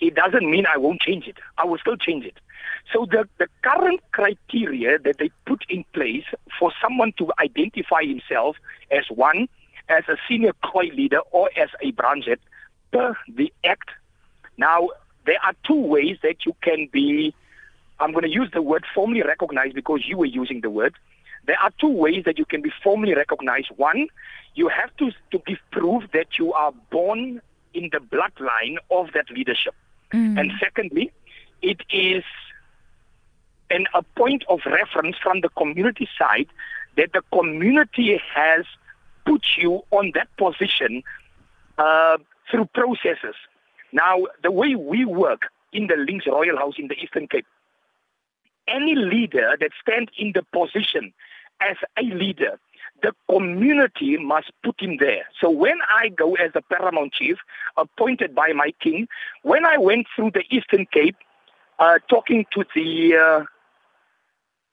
[0.00, 1.36] It doesn't mean I won't change it.
[1.58, 2.38] I will still change it.
[2.92, 6.24] So the, the current criteria that they put in place
[6.58, 8.56] for someone to identify himself
[8.90, 9.48] as one,
[9.88, 12.38] as a senior Khoi leader or as a branch head
[12.92, 13.90] per the Act.
[14.56, 14.88] Now,
[15.26, 17.34] there are two ways that you can be,
[18.00, 20.94] I'm going to use the word formally recognized because you were using the word.
[21.46, 23.68] There are two ways that you can be formally recognized.
[23.76, 24.08] One,
[24.54, 27.40] you have to, to give proof that you are born
[27.74, 29.74] in the bloodline of that leadership.
[30.12, 30.40] Mm.
[30.40, 31.12] And secondly,
[31.62, 32.24] it is
[33.70, 36.48] and a point of reference from the community side
[36.96, 38.64] that the community has
[39.24, 41.02] put you on that position
[41.76, 42.18] uh,
[42.50, 43.34] through processes.
[43.92, 47.46] Now, the way we work in the Links Royal House in the Eastern Cape,
[48.66, 51.12] any leader that stands in the position
[51.60, 52.58] as a leader,
[53.02, 55.24] the community must put him there.
[55.40, 57.38] So when I go as the paramount chief,
[57.76, 59.08] appointed by my king,
[59.42, 61.16] when I went through the Eastern Cape,
[61.78, 63.44] uh, talking to the uh,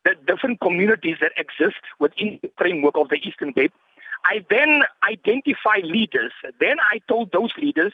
[0.06, 3.74] the different communities that exist within the framework of the Eastern Cape.
[4.24, 6.32] I then identify leaders.
[6.60, 7.94] Then I told those leaders,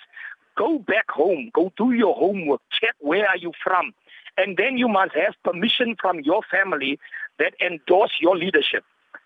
[0.57, 3.93] go back home, go do your homework, check where are you from.
[4.38, 6.99] And then you must have permission from your family
[7.39, 8.84] that endorse your leadership.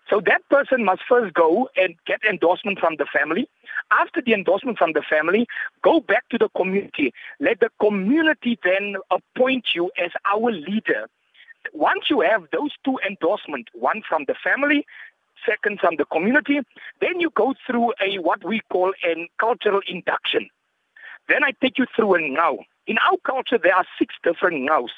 [0.08, 3.48] So that person must first go and get endorsement from the family.
[3.90, 5.46] After the endorsement from the family,
[5.82, 7.12] go back to the community.
[7.40, 11.08] Let the community then appoint you as our leader
[11.72, 14.86] once you have those two endorsements, one from the family,
[15.44, 16.60] second from the community.
[17.00, 20.48] Then you go through a what we call a cultural induction.
[21.28, 22.58] Then I take you through a now.
[22.86, 24.90] In our culture, there are six different ngaus.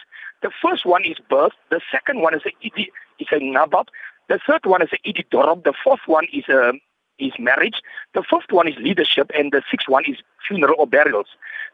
[0.43, 1.53] The first one is birth.
[1.71, 2.89] The second one is a idi,
[3.19, 3.87] is a ngabab.
[4.29, 5.65] The third one is a idi dorob.
[5.65, 6.73] The fourth one is a
[7.19, 7.83] is marriage.
[8.15, 11.27] The fifth one is leadership, and the sixth one is funeral or burials.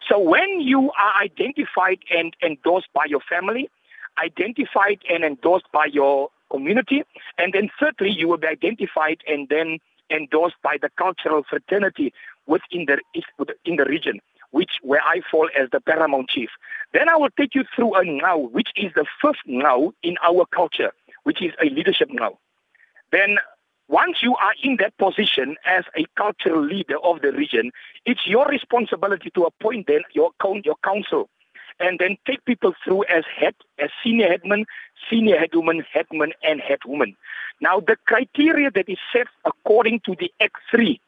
[0.09, 3.69] So when you are identified and endorsed by your family,
[4.23, 7.03] identified and endorsed by your community,
[7.39, 9.79] and then thirdly, you will be identified and then
[10.11, 12.13] endorsed by the cultural fraternity
[12.47, 12.99] within the
[13.65, 16.51] in the region, which where I fall as the paramount chief.
[16.93, 20.47] Then I will take you through a now, which is the first now in our
[20.47, 20.93] culture,
[21.25, 22.39] which is a leadership now.
[23.11, 23.39] Then
[23.89, 27.71] once you are in that position as a cultural leader of the region,
[28.07, 30.31] it's your responsibility to appoint then your,
[30.65, 31.29] your council
[31.81, 34.65] and then take people through as head, as senior headman,
[35.11, 37.17] senior headwoman, headman, and headwoman.
[37.61, 41.01] Now, the criteria that is set according to the Act 3,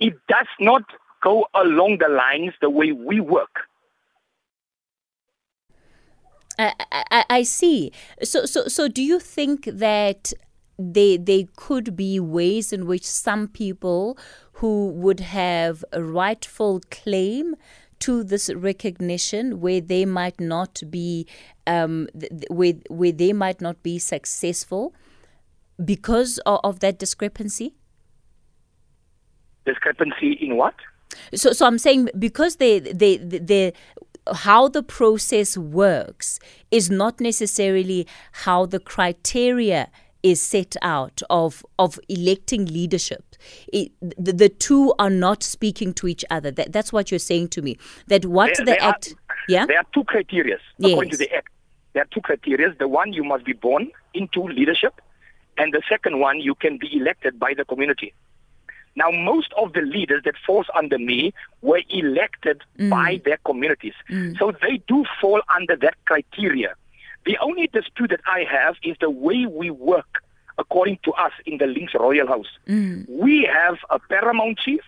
[0.00, 0.82] it does not
[1.22, 3.60] go along the lines the way we work.
[6.58, 6.74] I,
[7.10, 7.92] I, I see.
[8.22, 10.32] So, so, so, do you think that
[10.78, 14.18] they they could be ways in which some people
[14.54, 17.54] who would have a rightful claim
[18.00, 21.26] to this recognition where they might not be
[21.66, 22.08] um,
[22.48, 24.94] where, where they might not be successful
[25.84, 27.74] because of, of that discrepancy?
[29.66, 30.74] Discrepancy in what?
[31.34, 33.72] So so i'm saying because they they they, they
[34.32, 36.38] how the process works
[36.70, 39.90] is not necessarily how the criteria
[40.22, 43.24] is set out of of electing leadership.
[43.72, 46.50] It, the, the, two are not speaking to each other.
[46.50, 47.76] That, that's what you're saying to me.
[48.08, 50.90] That what there, the there act, are, yeah, there are two criteria yes.
[50.90, 51.48] according to the act.
[51.92, 52.74] There are two criteria.
[52.78, 55.00] The one you must be born into leadership,
[55.56, 58.14] and the second one you can be elected by the community.
[58.96, 62.90] Now, most of the leaders that falls under me were elected mm.
[62.90, 64.36] by their communities, mm.
[64.38, 66.74] so they do fall under that criteria.
[67.26, 70.22] The only dispute that I have is the way we work
[70.58, 72.58] according to us in the Links Royal House.
[72.68, 73.08] Mm.
[73.08, 74.82] We have a paramount chief,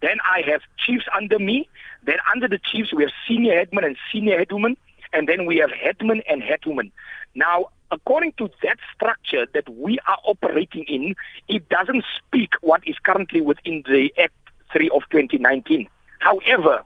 [0.00, 1.68] then I have chiefs under me,
[2.04, 4.76] then under the chiefs we have senior headmen and senior headwomen,
[5.12, 6.92] and then we have headmen and headwomen.
[7.34, 11.14] Now, according to that structure that we are operating in,
[11.48, 14.34] it doesn't speak what is currently within the Act
[14.72, 15.88] 3 of 2019.
[16.20, 16.82] However,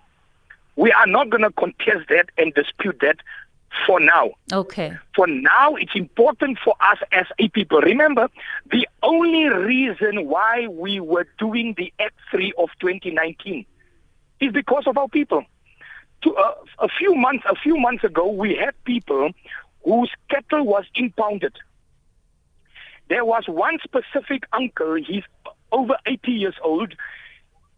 [0.77, 3.17] we are not going to contest that and dispute that
[3.87, 4.31] for now.
[4.53, 4.97] Okay.
[5.15, 7.81] For now, it's important for us as a people.
[7.81, 8.29] Remember,
[8.71, 13.65] the only reason why we were doing the Act 3 of 2019
[14.41, 15.45] is because of our people.
[16.23, 19.31] To, uh, a few months, a few months ago, we had people
[19.85, 21.55] whose cattle was impounded.
[23.09, 25.25] There was one specific uncle, he's
[25.73, 26.95] over 80 years old,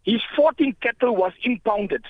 [0.03, 2.03] his 14 cattle was impounded.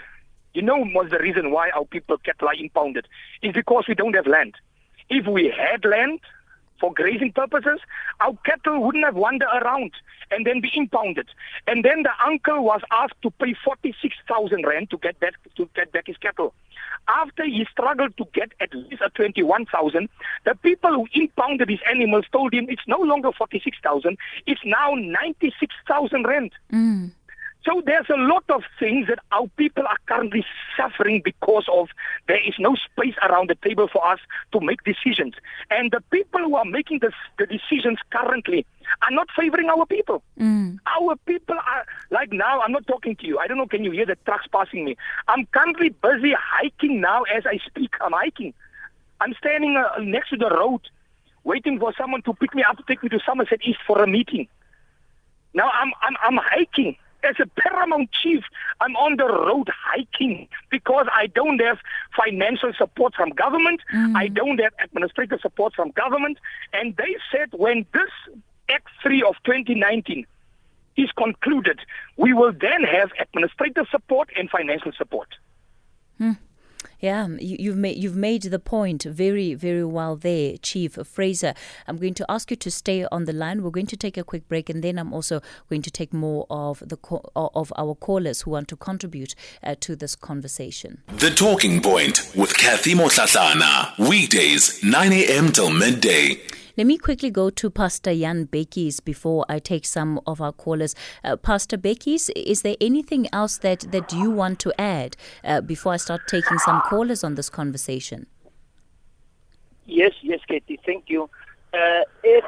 [0.53, 3.07] You know what's the reason why our people cattle are impounded?
[3.41, 4.55] Is because we don't have land.
[5.09, 6.19] If we had land
[6.79, 7.79] for grazing purposes,
[8.21, 9.91] our cattle wouldn't have wandered around
[10.31, 11.27] and then be impounded.
[11.67, 15.91] And then the uncle was asked to pay 46,000 rand to get back to get
[15.91, 16.53] back his cattle.
[17.07, 20.07] After he struggled to get at least a 21,000,
[20.45, 26.23] the people who impounded his animals told him it's no longer 46,000, it's now 96,000
[26.25, 26.51] rand.
[26.71, 27.11] Mm.
[27.65, 30.45] So there's a lot of things that our people are currently
[30.75, 31.87] suffering because of
[32.27, 34.19] there is no space around the table for us
[34.51, 35.35] to make decisions.
[35.69, 38.65] And the people who are making the, the decisions currently
[39.01, 40.23] are not favoring our people.
[40.37, 40.79] Mm.
[40.99, 43.39] Our people are, like now, I'm not talking to you.
[43.39, 44.97] I don't know, can you hear the trucks passing me?
[45.29, 47.93] I'm currently busy hiking now as I speak.
[48.01, 48.53] I'm hiking.
[49.21, 50.81] I'm standing uh, next to the road
[51.45, 54.07] waiting for someone to pick me up to take me to Somerset East for a
[54.07, 54.47] meeting.
[55.53, 58.43] Now I'm, I'm, I'm hiking as a paramount chief,
[58.81, 61.79] I'm on the road hiking because I don't have
[62.15, 63.81] financial support from government.
[63.93, 64.15] Mm.
[64.15, 66.37] I don't have administrative support from government.
[66.73, 68.09] And they said when this
[68.69, 70.25] Act 3 of 2019
[70.95, 71.79] is concluded,
[72.17, 75.27] we will then have administrative support and financial support.
[76.17, 76.33] Hmm.
[77.03, 81.53] Yeah, you, have made you've made the point very very well there, Chief Fraser.
[81.85, 83.61] I'm going to ask you to stay on the line.
[83.61, 86.47] We're going to take a quick break, and then I'm also going to take more
[86.49, 86.97] of the
[87.35, 91.03] of our callers who want to contribute uh, to this conversation.
[91.07, 95.51] The Talking Point with Kathy Mohlahlana, weekdays 9 a.m.
[95.51, 96.37] till midday.
[96.75, 100.95] Let me quickly go to Pastor Jan Bekkies before I take some of our callers.
[101.23, 105.93] Uh, Pastor Bekkies, is there anything else that, that you want to add uh, before
[105.93, 108.25] I start taking some callers on this conversation?
[109.85, 111.29] Yes, yes, Katie, thank you.
[111.75, 112.43] Uh, if,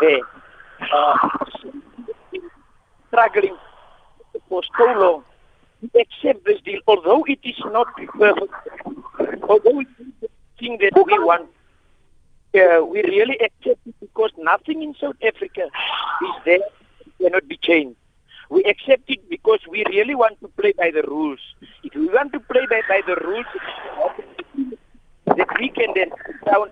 [0.00, 0.20] there,
[0.92, 1.28] uh,
[3.06, 3.56] struggling
[4.48, 5.22] for so long,
[5.94, 8.52] accept this deal, although it is not perfect,
[9.48, 11.48] although it is the thing that we want.
[12.52, 16.58] Uh, we really accept it because nothing in South Africa is there
[17.20, 17.96] cannot be changed.
[18.48, 21.38] We accept it because we really want to play by the rules.
[21.84, 23.46] If we want to play by, by the rules,
[25.26, 26.10] that we can then
[26.44, 26.70] down,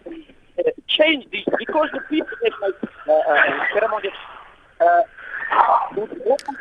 [0.58, 2.72] uh, change this because the people, as my
[3.12, 5.02] uh, uh,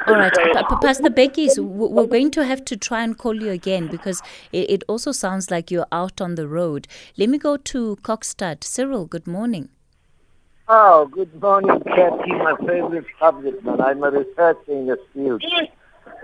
[0.07, 3.87] all right, pa- Pastor Becky, we're going to have to try and call you again
[3.87, 4.21] because
[4.51, 6.87] it, it also sounds like you're out on the road.
[7.17, 8.63] Let me go to Kokstad.
[8.63, 9.69] Cyril, good morning.
[10.69, 13.79] Oh, good morning, Kathy, my favorite subject, man.
[13.79, 15.43] I'm a researcher in this field.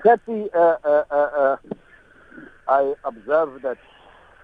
[0.03, 1.57] Kathy, uh, uh, uh, uh,
[2.67, 3.77] I observe that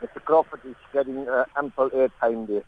[0.01, 0.23] Mr.
[0.23, 2.63] Crawford is getting uh, ample airtime there.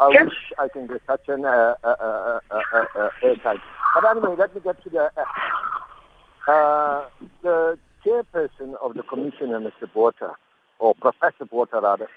[0.00, 0.26] I yes.
[0.26, 3.60] wish I can get such an uh, uh, uh, uh, uh, airtime.
[3.94, 5.10] But anyway, let me get to the
[6.50, 7.04] uh,
[7.42, 9.92] the chairperson of the commissioner, Mr.
[9.92, 10.34] Botha,
[10.78, 12.08] or Professor Botha rather.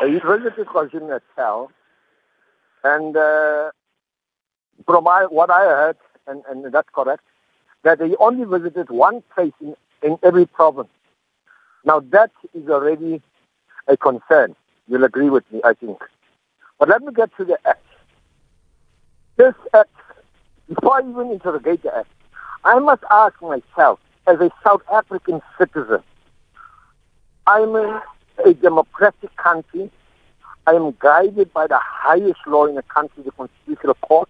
[0.00, 1.70] Uh, he visited KwaZulu Natal,
[2.84, 3.70] and uh,
[4.86, 7.22] from my, what I heard, and, and that's correct,
[7.82, 10.88] that he only visited one place in, in every province.
[11.84, 13.22] Now that is already
[13.86, 14.54] a concern.
[14.86, 15.98] You'll agree with me, I think.
[16.78, 17.84] But let me get to the act.
[19.36, 19.90] This act,
[20.68, 22.08] before I even interrogate the act,
[22.64, 26.02] I must ask myself, as a South African citizen,
[27.46, 28.00] I'm in
[28.44, 29.90] a democratic country.
[30.66, 34.28] I am guided by the highest law in the country, the Constitutional Court.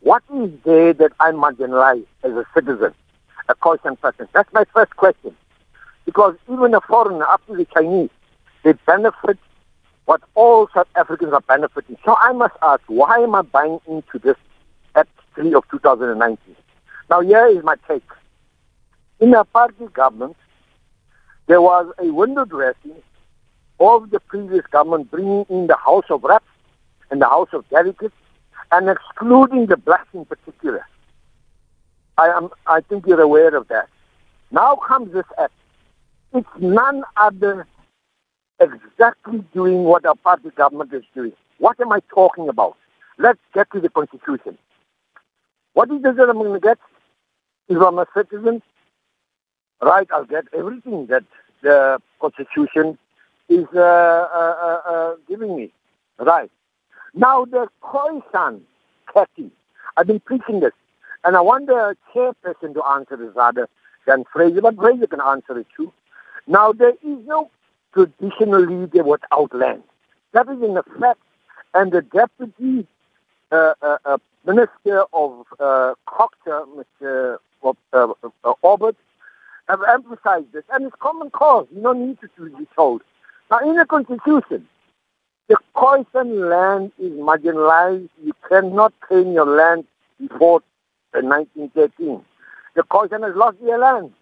[0.00, 2.92] What is there that I marginalize as a citizen,
[3.48, 4.28] a conscious person?
[4.34, 5.34] That's my first question.
[6.04, 8.10] Because even a foreigner, up to the Chinese,
[8.62, 9.38] they benefit
[10.04, 11.96] what all South Africans are benefiting.
[12.04, 14.36] So I must ask, why am I buying into this
[15.34, 16.56] 3 of 2019?
[17.10, 18.02] Now, here is my take.
[19.20, 20.36] In the apartheid government,
[21.46, 22.96] there was a window dressing
[23.80, 26.44] of the previous government bringing in the House of Reps
[27.10, 28.14] and the House of Delegates
[28.72, 30.86] and excluding the blacks in particular.
[32.16, 33.88] I am, I think you're aware of that.
[34.50, 35.52] Now comes this act.
[36.32, 37.66] It's none other
[38.60, 41.32] exactly doing what our party government is doing.
[41.58, 42.76] What am I talking about?
[43.18, 44.58] Let's get to the Constitution.
[45.74, 46.78] What is it that I'm going to get?
[47.68, 48.62] If I'm a citizen,
[49.82, 51.24] right, I'll get everything that
[51.62, 52.98] the Constitution
[53.48, 55.72] is uh, uh, uh, uh giving me.
[56.18, 56.50] Right.
[57.12, 58.60] Now, the Khoisan,
[59.12, 59.50] Kathy,
[59.96, 60.72] I've been preaching this,
[61.24, 63.68] and I want the chairperson to answer this rather
[64.06, 65.92] than Fraser, but Fraser can answer it too.
[66.46, 67.50] Now, there is no
[67.92, 69.82] traditional leader without land.
[70.32, 71.20] That is in effect,
[71.72, 72.86] and the deputy
[73.50, 77.38] uh, uh, uh, minister of uh, culture, Mr.
[77.62, 78.12] Uh,
[78.44, 78.92] uh,
[79.68, 81.66] have emphasized this, and it's common cause.
[81.74, 83.02] You don't need to be told.
[83.50, 84.68] Now, in the constitution,
[85.48, 88.08] the Khoisan land is marginalized.
[88.22, 89.84] You cannot claim your land
[90.20, 90.62] before
[91.12, 92.24] 1913.
[92.74, 94.12] The Khoisan has lost their land.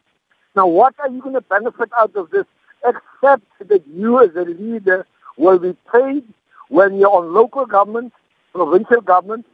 [0.55, 2.45] Now, what are you going to benefit out of this
[2.85, 5.07] except that you as a leader
[5.37, 6.25] will be paid
[6.69, 8.13] when you're on local government,
[8.53, 9.47] provincial government,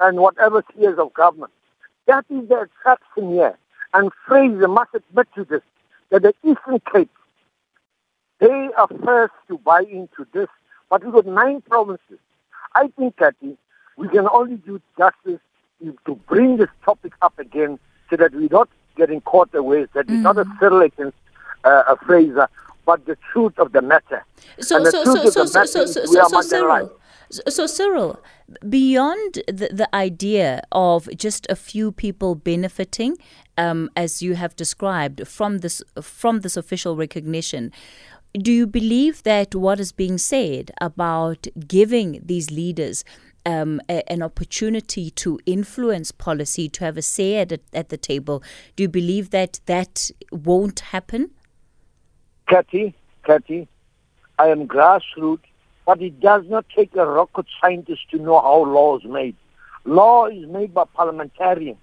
[0.00, 1.52] and whatever spheres of government.
[2.06, 3.56] That is the attraction here.
[3.94, 5.62] And Fraser must admit to this,
[6.10, 7.10] that the Eastern Cape,
[8.40, 10.48] they are first to buy into this,
[10.90, 12.18] but we've got nine provinces.
[12.74, 13.56] I think, Kathy,
[13.96, 15.40] we can only do justice
[16.06, 17.78] to bring this topic up again
[18.08, 20.14] so that we're not getting caught away, that mm.
[20.14, 20.58] it's not a mm.
[20.58, 21.16] Cyril against
[21.64, 22.48] uh, a Fraser,
[22.84, 24.24] but the truth of the matter.
[24.60, 26.92] So, so, so, so, so, so, so, so, Cyril,
[27.32, 28.22] so, Cyril,
[28.68, 33.16] beyond the, the idea of just a few people benefiting,
[33.56, 37.72] um, as you have described, from this from this official recognition,
[38.34, 43.04] do you believe that what is being said about giving these leaders
[43.44, 48.42] um, a, an opportunity to influence policy, to have a say at, at the table,
[48.76, 51.30] do you believe that that won't happen?
[52.48, 53.68] Kathy, Kathy,
[54.38, 55.44] I am grassroots,
[55.86, 59.36] but it does not take a rocket scientist to know how law is made.
[59.84, 61.78] Law is made by parliamentarians.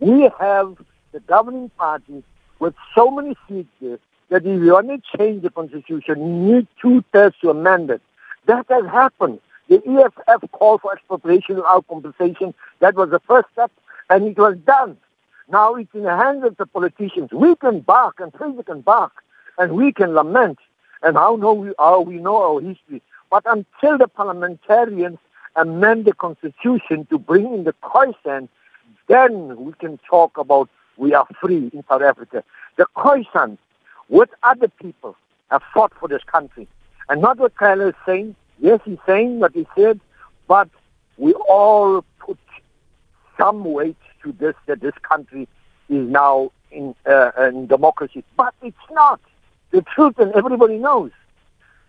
[0.00, 0.76] We have
[1.12, 2.22] the governing party
[2.58, 7.36] with so many seats that if you want to change the constitution, you need two-thirds
[7.40, 8.02] to amend it.
[8.46, 9.40] That has happened.
[9.68, 12.54] The EFF called for expropriation without compensation.
[12.80, 13.70] That was the first step,
[14.10, 14.96] and it was done.
[15.48, 17.30] Now it's in the hands of the politicians.
[17.32, 19.12] We can bark, and Fraser can bark,
[19.58, 20.58] and we can lament
[21.02, 23.02] and how know we how we know our history.
[23.32, 25.16] But until the parliamentarians
[25.56, 28.50] amend the constitution to bring in the Khoisan,
[29.08, 30.68] then we can talk about
[30.98, 32.44] we are free in South Africa.
[32.76, 33.56] The Khoisan,
[34.10, 35.16] with other people,
[35.50, 36.68] have fought for this country.
[37.08, 38.36] And not what Kyle is saying.
[38.58, 39.98] Yes, he's saying what he said,
[40.46, 40.68] but
[41.16, 42.38] we all put
[43.38, 45.48] some weight to this, that this country
[45.88, 48.24] is now in, uh, in democracy.
[48.36, 49.22] But it's not.
[49.70, 51.12] The truth, and everybody knows,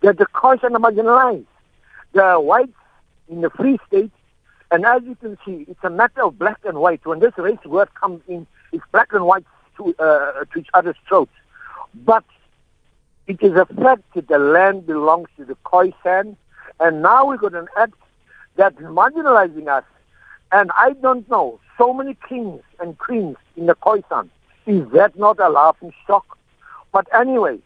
[0.04, 1.46] that the Khoisan are marginalized.
[2.12, 2.72] The whites
[3.28, 4.12] in the Free State,
[4.70, 7.04] and as you can see, it's a matter of black and white.
[7.04, 9.46] When this race word comes in, it's black and white
[9.78, 11.32] to, uh, to each other's throats.
[11.94, 12.24] But
[13.26, 16.36] it is a fact that the land belongs to the Khoisan,
[16.80, 17.94] and now we've got an act
[18.56, 19.84] that's marginalizing us.
[20.52, 24.28] And I don't know, so many kings and queens in the Khoisan,
[24.66, 26.38] is that not a laughing stock?
[26.92, 27.58] But anyway,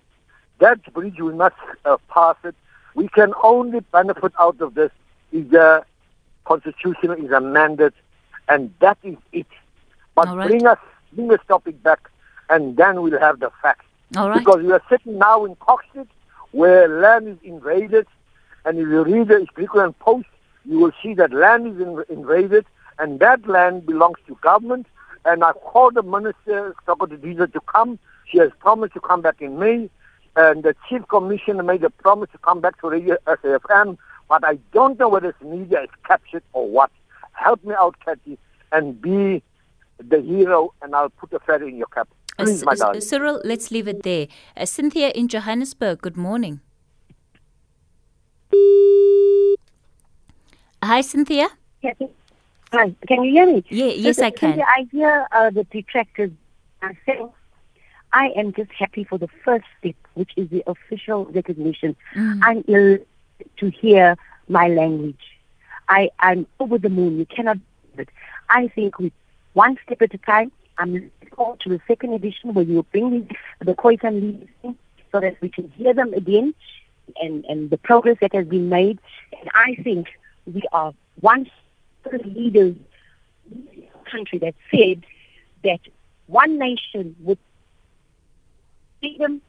[0.61, 2.55] that bridge we must uh, pass it.
[2.95, 4.91] We can only benefit out of this
[5.33, 5.85] if the
[6.45, 7.93] constitution is amended,
[8.49, 9.47] and that is it.
[10.15, 10.49] But right.
[10.49, 10.79] bring us,
[11.13, 12.11] bring this topic back,
[12.51, 13.85] and then we'll have the facts.
[14.15, 14.39] Right.
[14.39, 16.09] Because we are sitting now in Kokstad,
[16.53, 18.07] where land is invaded,
[18.65, 20.27] and if you read the Equilibrium Post,
[20.65, 22.67] you will see that land is in, invaded,
[22.99, 24.87] and that land belongs to government.
[25.25, 27.17] And I called the minister, Dr.
[27.17, 27.99] Didiza, to come.
[28.31, 29.91] She has promised to come back in May,
[30.39, 34.55] and the chief commissioner made a promise to come back to Radio SAFM, but I
[34.72, 36.93] don't know whether it's media is captured or what.
[37.32, 38.39] Help me out, Kathy,
[38.70, 39.43] and be
[39.99, 42.09] the hero, and I'll put a feather in your cap.
[42.39, 43.01] Uh, my darling.
[43.01, 44.28] Cyril, let's leave it there.
[44.57, 46.61] Uh, Cynthia in Johannesburg, good morning.
[50.84, 51.49] Hi, Cynthia.
[52.72, 53.64] Hi, can you hear me?
[53.70, 54.51] Yeah, yes, I can.
[54.51, 56.30] Cynthia, I hear uh, the detractors
[56.82, 57.28] are saying,
[58.13, 61.97] I am just happy for the first step, which is the official recognition.
[62.15, 62.41] Mm.
[62.43, 63.07] I'm elated
[63.59, 64.17] to hear
[64.49, 65.21] my language.
[65.89, 67.19] I, I'm over the moon.
[67.19, 68.09] You cannot do it.
[68.49, 69.13] I think we
[69.53, 70.53] one step at a time.
[70.79, 73.29] I'm looking forward to the second edition where you bring in
[73.61, 74.79] the Khoisan leaders in
[75.11, 76.55] so that we can hear them again
[77.21, 79.01] and, and the progress that has been made.
[79.39, 80.09] And I think
[80.47, 81.51] we are one
[82.05, 82.77] of the leaders
[83.51, 85.05] in the country that said
[85.65, 85.81] that
[86.27, 87.39] one nation with
[89.01, 89.43] freedom,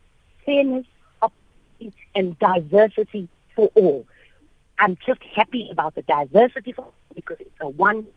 [0.45, 0.85] fairness,
[1.21, 4.05] opportunity, and diversity for all.
[4.79, 8.07] I'm just happy about the diversity for because it's a one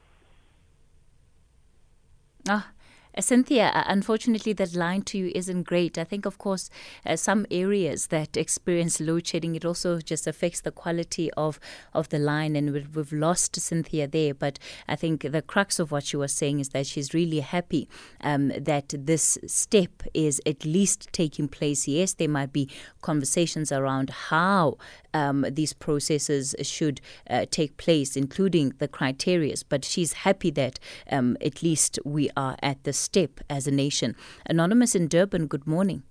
[2.49, 2.73] Ah,
[3.17, 5.99] uh, Cynthia, uh, unfortunately, that line to you isn't great.
[5.99, 6.71] I think, of course,
[7.05, 11.61] uh, some areas that experience load shedding, it also just affects the quality of,
[11.93, 14.35] of the line, and we've, we've lost Cynthia there.
[14.35, 14.59] But
[14.89, 17.89] I think the crux of what she was saying is that she's really happy
[18.23, 21.87] um, that this step is at least taking place.
[21.87, 22.69] Yes, there might be
[23.03, 24.79] conversations around how
[25.15, 29.65] um, these processes should uh, take place, including the criterias.
[29.69, 30.79] But she's happy that
[31.11, 34.17] um, at least we are at the step as a nation.
[34.47, 36.03] Anonymous in Durban, good morning.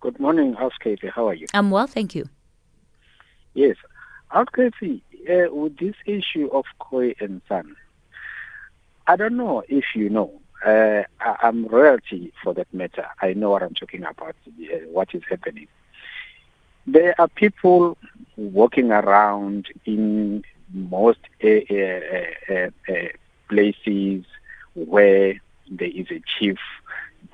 [0.00, 1.08] Good morning, House Katie.
[1.08, 1.46] How are you?
[1.54, 2.28] I'm well, thank you.
[3.54, 3.76] Yes.
[4.28, 7.74] House Katie, uh, with this issue of Khoi and San,
[9.06, 10.40] I don't know if you know.
[10.64, 13.06] Uh, I'm royalty for that matter.
[13.22, 15.68] I know what I'm talking about, uh, what is happening.
[16.86, 17.96] There are people
[18.36, 23.08] walking around in most uh, uh, uh, uh,
[23.48, 24.24] places
[24.74, 25.40] where
[25.70, 26.58] there is a chief.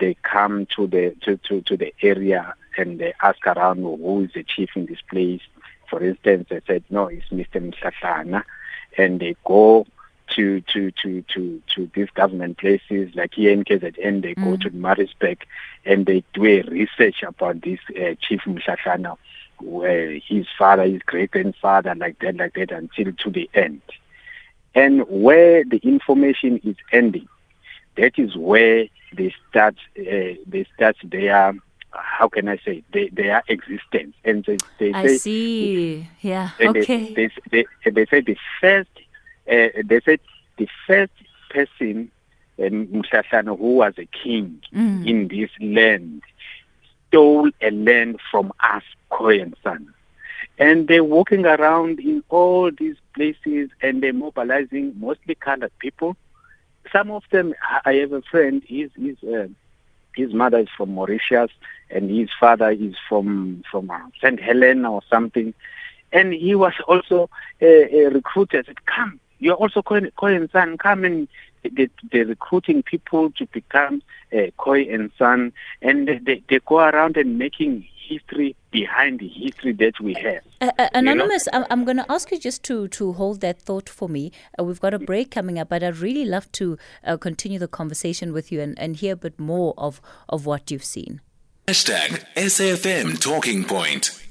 [0.00, 4.30] They come to the to, to, to the area and they ask around who is
[4.34, 5.42] the chief in this place.
[5.88, 7.72] For instance, they said no, it's Mr.
[7.72, 8.42] Mshatlana,
[8.96, 9.86] and they go
[10.30, 14.70] to to to to to these government places like here in KZN, they go to
[14.70, 15.44] Maritzburg
[15.84, 19.16] and they do a research about this uh, Chief Mshatlana,
[19.60, 23.82] where his father, his great grandfather, like that, like that, until to the end.
[24.74, 27.28] And where the information is ending,
[27.96, 28.86] that is where
[29.16, 29.76] they start.
[29.98, 31.54] Uh, they start their
[31.92, 36.08] how can I say they, their existence, and they, they I say see.
[36.20, 37.12] Yeah, okay.
[37.14, 38.90] They, they, they, they say the first,
[39.48, 40.20] uh, they said
[40.58, 41.12] the first
[41.50, 42.10] person,
[42.58, 45.06] um, Mshahlana, who was a king Mm.
[45.06, 46.22] in this land,
[47.08, 48.82] stole a land from us,
[49.12, 49.94] Koyan son.
[50.58, 56.16] And they're walking around in all these places and they're mobilizing mostly colored people.
[56.92, 57.54] Some of them,
[57.84, 59.48] I have a friend, his, his, uh,
[60.14, 61.50] his mother is from Mauritius
[61.90, 64.40] and his father is from, from uh, St.
[64.40, 65.54] Helena or something
[66.14, 67.28] and he was also
[67.60, 68.64] uh, uh, recruited.
[68.66, 70.78] Said, "Come, you're also Koi Khoi and San.
[70.78, 71.28] Come and
[71.62, 74.00] they, they're recruiting people to become
[74.32, 79.72] uh, Khoi and San, and they, they go around and making history behind the history
[79.72, 80.42] that we have.
[80.60, 81.66] Uh, uh, Anonymous, you know?
[81.70, 84.32] I'm, I'm going to ask you just to, to hold that thought for me.
[84.58, 87.68] Uh, we've got a break coming up, but I'd really love to uh, continue the
[87.68, 91.20] conversation with you and, and hear a bit more of, of what you've seen.
[91.66, 94.23] Hashtag SAFM Talking Point.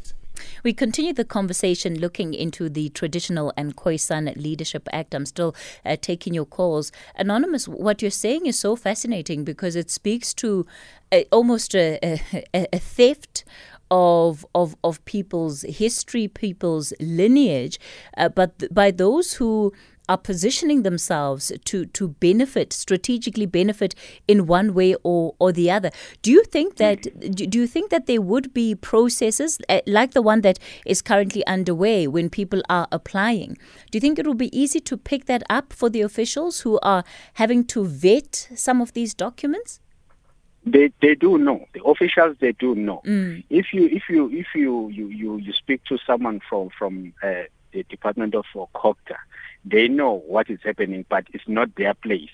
[0.64, 5.14] We continue the conversation looking into the Traditional and Khoisan Leadership Act.
[5.14, 5.54] I'm still
[5.86, 6.92] uh, taking your calls.
[7.16, 10.66] Anonymous, what you're saying is so fascinating because it speaks to
[11.12, 12.00] uh, almost a,
[12.54, 13.44] a, a theft
[13.92, 17.78] of of of people's history, people's lineage,
[18.18, 19.74] uh, but th- by those who
[20.10, 23.96] are positioning themselves to to benefit strategically benefit
[24.28, 25.92] in one way or or the other.
[26.22, 27.02] Do you think that
[27.36, 31.46] do you think that there would be processes eh, like the one that is currently
[31.48, 33.58] underway when people are applying?
[33.92, 36.80] Do you think it will be easy to pick that up for the officials who
[36.82, 37.04] are
[37.36, 39.80] having to vet some of these documents?
[40.66, 41.66] They they do know.
[41.74, 43.02] The officials they do know.
[43.06, 43.44] Mm.
[43.50, 47.44] if you if you if you you you, you speak to someone from from uh,
[47.74, 48.66] the department of uh,
[49.66, 52.30] they know what is happening, but it's not their place.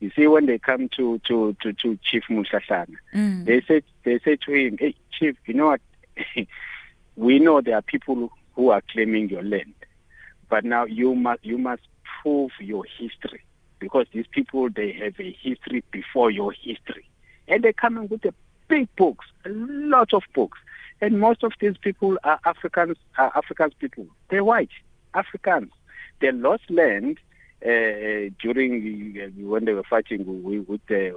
[0.00, 3.44] You see, when they come to to to, to Chief Mushashana, mm.
[3.44, 5.80] they say they say to him, "Hey, Chief, you know what?
[7.16, 9.74] we know there are people who are claiming your land,
[10.48, 11.82] but now you must you must
[12.22, 13.42] prove your history
[13.80, 17.08] because these people they have a history before your history,
[17.48, 18.34] and they're coming with a
[18.68, 20.58] big books, a lot of books,
[21.00, 24.06] and most of these people are Africans, are Africans people.
[24.30, 24.70] They're white
[25.14, 25.72] Africans."
[26.20, 27.18] They lost land
[27.64, 31.12] uh, during uh, when they were fighting with the,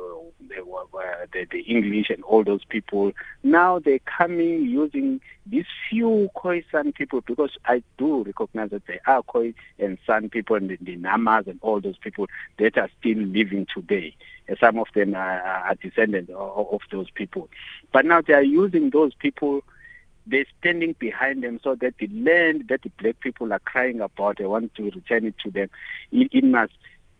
[0.50, 3.12] the, the English and all those people.
[3.44, 9.22] Now they're coming using these few Khoisan people because I do recognize that there are
[9.22, 12.28] Khoi and San people and the, the Namas and all those people
[12.58, 14.16] that are still living today.
[14.50, 17.50] Uh, some of them are, are descendants of, of those people.
[17.94, 19.64] But now they are using those people
[20.28, 24.38] they're standing behind them so that the land that the black people are crying about,
[24.38, 25.70] they want to return it to them.
[26.12, 26.74] It, it must,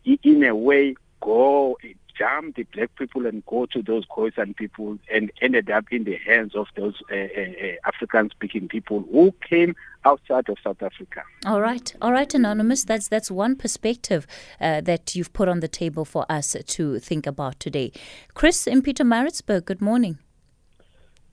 [0.04, 1.76] in a way, go
[2.16, 6.16] jump the black people and go to those Khoisan people and ended up in the
[6.16, 9.74] hands of those uh, uh, uh Afrikaans-speaking people who came
[10.04, 11.22] outside of South Africa.
[11.46, 12.84] All right, all right, anonymous.
[12.84, 14.26] That's that's one perspective
[14.60, 17.92] uh, that you've put on the table for us to think about today.
[18.34, 19.64] Chris in Pietermaritzburg.
[19.64, 20.18] Good morning.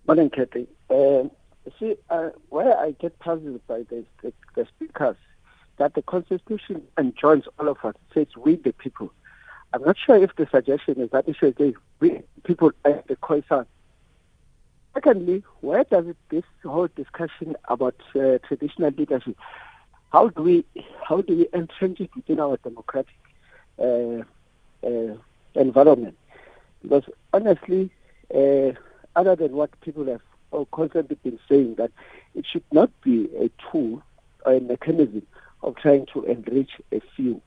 [0.08, 0.68] Morning, Kathy.
[0.90, 1.30] Um,
[1.80, 5.18] see, uh, where I get puzzled by the, the, the, speakers,
[5.78, 9.12] that the Constitution enjoins all of us, says we the people.
[9.74, 13.16] I'm not sure if the suggestion is that it should say we people as the
[13.18, 13.66] Khoisan.
[14.94, 19.38] Secondly, where does it, this whole discussion about uh, traditional leadership,
[20.12, 20.66] how do we
[21.08, 23.14] how do we entrench it within our democratic
[23.78, 24.24] uh,
[24.86, 25.16] uh
[25.56, 26.18] environment?
[26.82, 27.04] Because
[27.34, 27.92] honestly,
[28.34, 28.72] uh,
[29.16, 30.22] other than what people have
[30.72, 31.92] constantly been saying that
[32.36, 34.02] it should not be a tool
[34.46, 35.26] or a mechanism
[35.62, 37.42] of trying to enrich a few.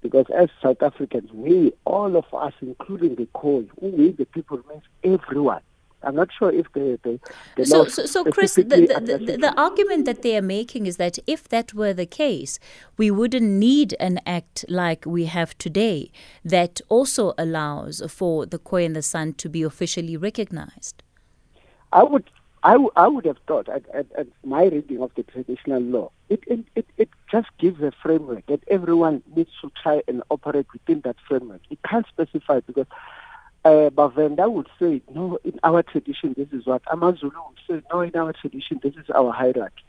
[0.00, 4.82] Because as South Africans, we, all of us, including the Khoi, we, the people, means
[5.04, 5.62] everyone.
[6.04, 7.20] I'm not sure if the, the,
[7.56, 10.96] the so, so, so Chris, the, the, the, the, argument that they are making is
[10.96, 12.58] that if that were the case,
[12.96, 16.10] we wouldn't need an act like we have today
[16.44, 21.04] that also allows for the Khoi and the San to be officially recognized.
[21.92, 22.28] I would
[22.64, 26.12] I, w- I would have thought, at, at, at, my reading of the traditional law,
[26.28, 31.00] it, it, it, just gives a framework that everyone needs to try and operate within
[31.00, 31.62] that framework.
[31.70, 32.86] It can't specify because
[33.64, 36.82] uh, Bavenda would say, no, in our tradition, this is what.
[36.92, 39.82] Amazulu would say, no, in our tradition, this is our hierarchy.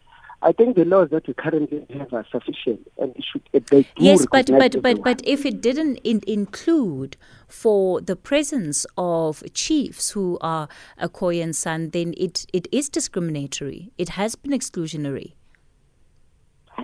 [0.44, 3.66] I think the laws that we currently have are sufficient, and it should.
[3.72, 7.16] They yes, but but but but if it didn't in, include
[7.48, 10.68] for the presence of chiefs who are
[10.98, 13.91] a Koyan San, then it it is discriminatory.
[13.98, 15.34] It has been exclusionary.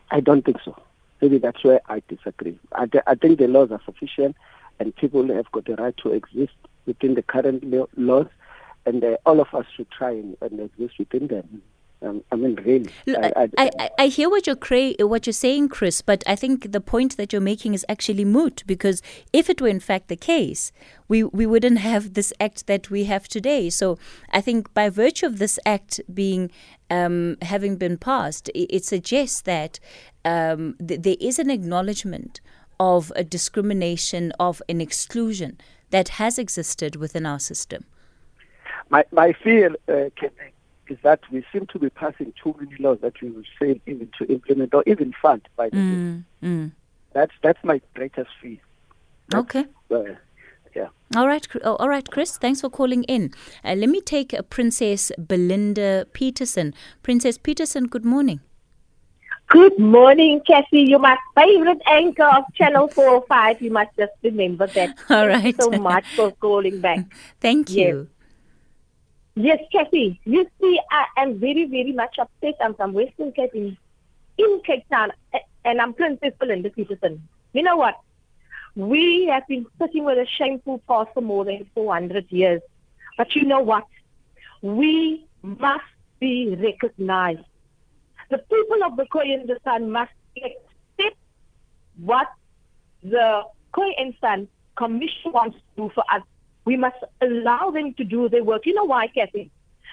[0.10, 0.82] I don't think so.
[1.22, 2.58] Maybe that's where I disagree.
[2.74, 4.38] I, th- I think the laws are sufficient,
[4.80, 6.54] and people have got the right to exist
[6.86, 7.64] within the current
[7.98, 8.28] laws,
[8.86, 11.62] and uh, all of us should try and, and exist within them.
[12.02, 12.90] Um, I mean, really.
[13.10, 16.72] I, I, I, I, hear what you're cra- what you're saying, Chris, but I think
[16.72, 19.02] the point that you're making is actually moot because
[19.34, 20.72] if it were in fact the case,
[21.10, 23.70] we, we wouldn't have this act that we have today.
[23.70, 23.98] So
[24.32, 26.52] I think by virtue of this act being
[26.90, 29.80] um, having been passed, it, it suggests that
[30.24, 32.40] um, th- there is an acknowledgement
[32.80, 35.58] of a discrimination, of an exclusion
[35.90, 37.84] that has existed within our system.
[38.90, 40.10] My my fear, uh,
[40.90, 44.10] is that we seem to be passing too many laws that we will fail even
[44.18, 46.72] to implement or even fund by the mm, mm.
[47.14, 48.58] That's that's my greatest fear.
[49.30, 49.66] That's, okay.
[49.92, 50.16] Uh,
[50.76, 50.90] Yeah.
[51.16, 52.38] All right, oh, all right, Chris.
[52.38, 53.34] Thanks for calling in.
[53.66, 56.76] Uh, let me take uh, Princess Belinda Peterson.
[57.02, 58.40] Princess Peterson, good morning.
[59.50, 60.82] Good morning, Cassie.
[60.82, 63.64] You're my favorite anchor of Channel 405.
[63.64, 64.96] You must just remember that.
[65.10, 65.42] All right.
[65.42, 67.00] Thank you so much for calling back.
[67.42, 68.08] Thank you.
[68.08, 68.08] Yes,
[69.72, 70.20] Cassie.
[70.26, 72.56] You see, I am very, very much upset.
[72.62, 73.78] I'm from Western Cape in,
[74.38, 75.12] in Cape Town,
[75.64, 77.28] and I'm Princess Belinda Peterson.
[77.54, 77.96] You know what?
[78.76, 82.62] We have been sitting with a shameful past for more than 400 years.
[83.18, 83.86] But you know what?
[84.62, 85.84] We must
[86.20, 87.46] be recognized.
[88.30, 91.18] The people of the the San must accept
[92.02, 92.28] what
[93.04, 96.24] the Khoi and San Commission wants to do for us.
[96.70, 98.68] We must allow them to do their work.
[98.68, 99.50] You know why, Kathy?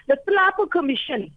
[0.08, 1.30] The Nhlapo Commission,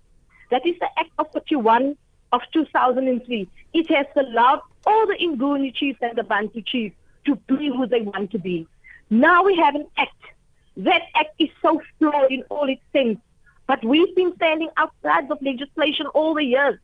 [0.51, 1.95] that is the Act of 41
[2.33, 7.69] of 2003, it has allowed all the Nguni chiefs and the Bantu chiefs to be
[7.69, 8.67] who they want to be.
[9.09, 10.21] Now we have an act.
[10.75, 13.19] That act is so flawed in all its sense.
[13.65, 16.79] But we've been standing outside of legislation all the years.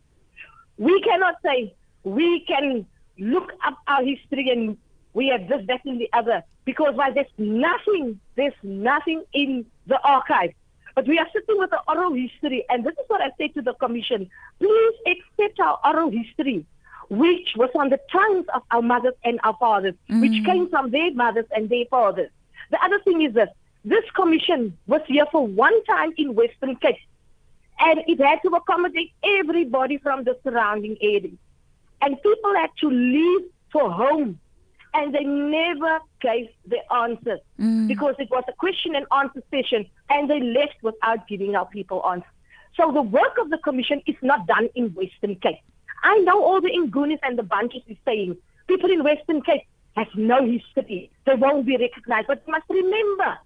[0.77, 1.75] We cannot say
[2.05, 2.85] we can
[3.19, 4.77] look up our history and
[5.15, 6.43] we have this, that, and the other.
[6.65, 10.51] Because why there's nothing, there's nothing in the archive.
[10.93, 13.61] But we are sitting with the oral history, and this is what I say to
[13.61, 14.29] the commission.
[14.59, 16.65] Please accept our oral history,
[17.09, 20.45] which was on the tongues of our mothers and our fathers, which mm.
[20.45, 22.29] came from their mothers and their fathers.
[22.71, 23.49] The other thing is this
[23.85, 26.97] this commission was here for one time in Western Cape,
[27.79, 31.37] and it had to accommodate everybody from the surrounding areas.
[32.01, 33.41] And people had to leave
[33.71, 34.39] for home,
[34.95, 37.87] and they never gave the answers mm.
[37.87, 42.03] because it was a question and answer session, and they left without giving our people
[42.05, 42.29] answers.
[42.77, 45.59] So the work of the commission is not done in Western Cape.
[46.03, 48.37] I know all the Ngunis and the Bantus is saying
[48.67, 49.63] people in Western Cape
[49.97, 51.11] have no history.
[51.25, 52.27] They won't be recognized.
[52.27, 53.37] But must remember,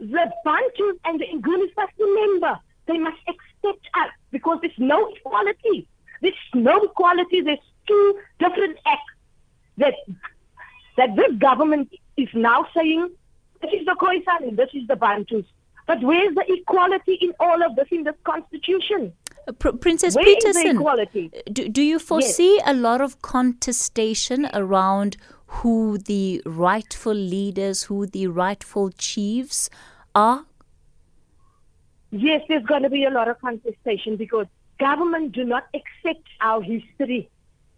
[0.00, 5.86] the Bantus and the Ngunis must remember they must accept us because there's no equality.
[6.20, 7.40] There's no equality.
[7.42, 9.14] There's two different acts
[9.78, 9.94] that
[10.96, 13.10] that this government is now saying
[13.60, 15.44] this is the Khoisan and this is the Bantus.
[15.86, 19.12] But where's the equality in all of this in this constitution?
[19.46, 21.30] Uh, Pr- Princess Where is the Peterson, equality?
[21.52, 25.16] do, do you foresee a lot of contestation around
[25.46, 29.68] who the rightful leaders, who the rightful chiefs
[30.14, 30.46] are?
[32.10, 34.46] Yes, there's going to be a lot of contestation because
[34.78, 37.28] government do not accept our history.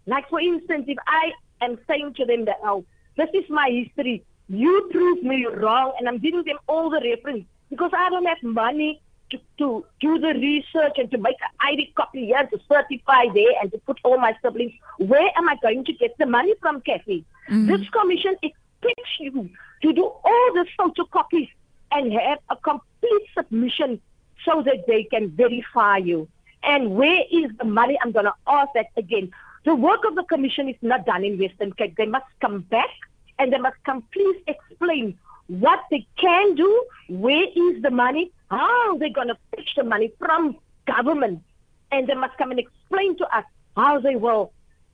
[0.05, 2.85] Like for instance, if I am saying to them that, oh,
[3.17, 7.45] this is my history, you prove me wrong, and I'm giving them all the reference
[7.69, 9.01] because I don't have money
[9.31, 13.51] to, to do the research and to make an ID copy here to certify there
[13.61, 14.71] and to put all my siblings.
[14.99, 17.25] Where am I going to get the money from, Kathy?
[17.49, 17.67] Mm.
[17.67, 19.49] This commission expects you
[19.81, 21.49] to do all the photocopies
[21.91, 23.99] and have a complete submission
[24.45, 26.27] so that they can verify you.
[26.63, 27.97] And where is the money?
[28.01, 29.31] I'm going to ask that again.
[29.67, 31.97] The work of the commission is not done in Western Cape.
[31.97, 32.89] They must come back
[33.37, 38.97] and they must come please explain what they can do, where is the money, how
[38.97, 40.55] they're going to fetch the money from
[40.85, 41.43] government.
[41.91, 43.43] And they must come and explain to us
[43.75, 44.53] how they will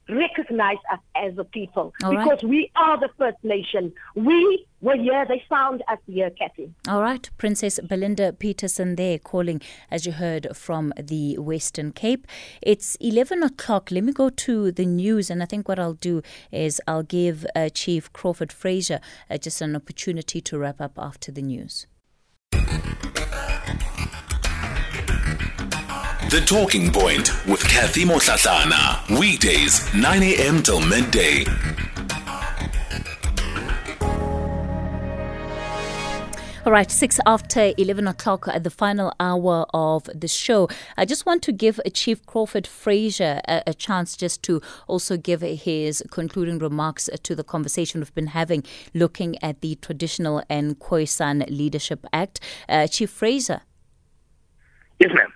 [0.10, 1.94] recognize us as a people.
[2.04, 2.24] All right.
[2.24, 3.94] because we are the first nation.
[4.16, 6.74] We were here, they found us here, Kathy.
[6.88, 12.28] All right, Princess Belinda Peterson there calling, as you heard, from the Western Cape.
[12.62, 13.92] It's 11 o'clock.
[13.92, 17.46] Let me go to the news, and I think what I'll do is I'll give
[17.56, 19.00] uh, Chief Crawford Fraser
[19.30, 21.88] uh, just an opportunity to wrap up after the news.
[26.34, 29.20] The Talking Point with Kathy Mohlahlana.
[29.20, 30.64] Weekdays, 9 a.m.
[30.64, 31.46] till midday.
[36.66, 40.68] All right, six after 11 o'clock at the final hour of the show.
[40.98, 45.42] I just want to give Chief Crawford Fraser a, a chance just to also give
[45.42, 48.64] his concluding remarks to the conversation we've been having
[48.96, 52.40] looking at the Traditional and Khoisan Leadership Act.
[52.68, 53.62] Uh, Chief Fraser.
[55.00, 55.32] Yes, ma'am.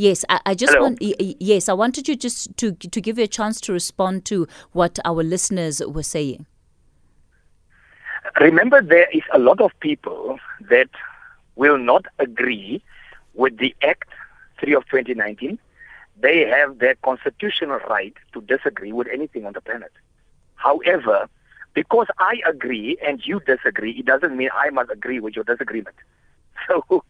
[0.00, 0.84] Yes, I, I just Hello.
[0.84, 0.98] want.
[1.02, 4.98] Yes, I wanted you just to to give you a chance to respond to what
[5.04, 6.46] our listeners were saying.
[8.40, 10.38] Remember, there is a lot of people
[10.70, 10.88] that
[11.56, 12.82] will not agree
[13.34, 14.08] with the Act
[14.60, 15.58] 3 of 2019.
[16.18, 19.92] They have their constitutional right to disagree with anything on the planet.
[20.54, 21.28] However,
[21.74, 25.96] because I agree and you disagree, it doesn't mean I must agree with your disagreement.
[26.68, 27.04] So,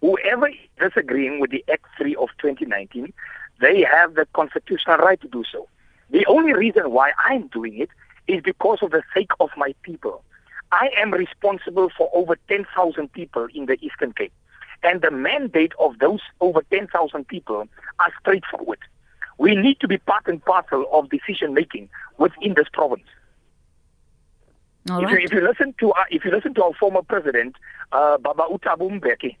[0.00, 3.12] whoever is disagreeing with the Act 3 of 2019,
[3.60, 5.68] they have the constitutional right to do so.
[6.10, 7.90] The only reason why I'm doing it
[8.26, 10.22] is because of the sake of my people.
[10.70, 14.32] I am responsible for over 10,000 people in the Eastern Cape.
[14.82, 17.66] And the mandate of those over 10,000 people
[17.98, 18.78] are straightforward.
[19.38, 21.88] We need to be part and parcel of decision making
[22.18, 23.06] within this province.
[24.90, 25.20] All if, right.
[25.20, 27.56] you, if you listen to our, if you listen to our former president,
[27.92, 29.36] uh, Baba Utabu Mbeki,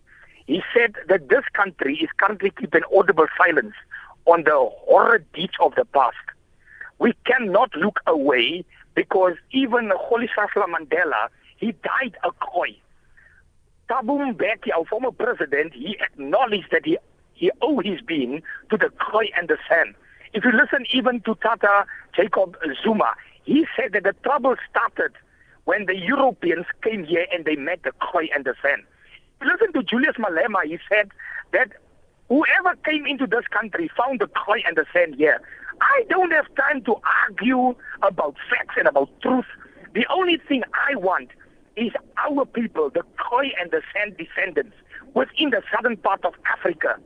[0.48, 3.74] he said that this country is currently keeping audible silence
[4.24, 6.16] on the horror deeds of the past.
[6.98, 11.28] We cannot look away because even Holy Golisasla Mandela,
[11.58, 12.74] he died a Khoi.
[13.90, 16.96] Thabo Mbeki, our former president, he acknowledged that he,
[17.34, 19.94] he owed his being to the Khoi and the San.
[20.32, 21.84] If you listen even to Tata
[22.16, 23.12] Jacob Zuma,
[23.44, 25.12] he said that the trouble started
[25.66, 28.82] when the Europeans came here and they met the Khoi and the San.
[29.42, 31.10] Listen to Julius Malema, he said
[31.52, 31.72] that
[32.28, 35.40] whoever came into this country found the Khoi and the San here.
[35.80, 36.96] I don't have time to
[37.28, 39.46] argue about facts and about truth.
[39.94, 41.30] The only thing I want
[41.76, 41.92] is
[42.28, 44.76] our people, the Khoi and the San descendants,
[45.14, 46.96] within the southern part of Africa,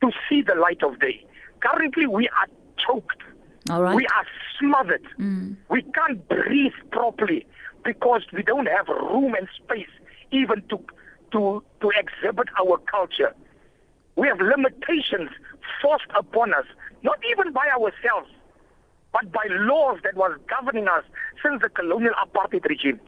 [0.00, 1.24] to see the light of day.
[1.60, 2.46] Currently, we are
[2.78, 3.22] choked.
[3.70, 3.94] All right.
[3.94, 4.26] We are
[4.58, 5.06] smothered.
[5.18, 5.56] Mm.
[5.68, 7.46] We can't breathe properly
[7.84, 9.90] because we don't have room and space
[10.30, 10.80] even to
[11.32, 13.34] to to exhibit our culture.
[14.16, 15.30] We have limitations
[15.80, 16.66] forced upon us,
[17.02, 18.30] not even by ourselves,
[19.12, 21.04] but by laws that was governing us
[21.42, 23.00] since the colonial apartheid regime.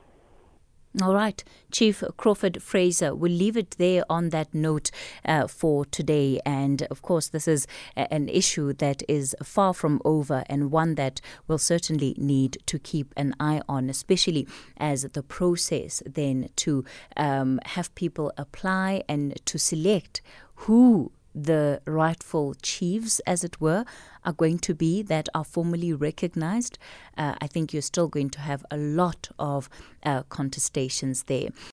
[1.02, 1.42] All right,
[1.72, 4.92] Chief Crawford Fraser, we'll leave it there on that note
[5.24, 6.38] uh, for today.
[6.46, 7.66] And of course, this is
[7.96, 12.78] a- an issue that is far from over and one that we'll certainly need to
[12.78, 16.84] keep an eye on, especially as the process then to
[17.16, 20.22] um, have people apply and to select
[20.54, 23.84] who the rightful chiefs, as it were,
[24.24, 26.78] are going to be that are formally recognized.
[27.16, 29.68] Uh, I think you're still going to have a lot of
[30.04, 31.50] uh, contestations there.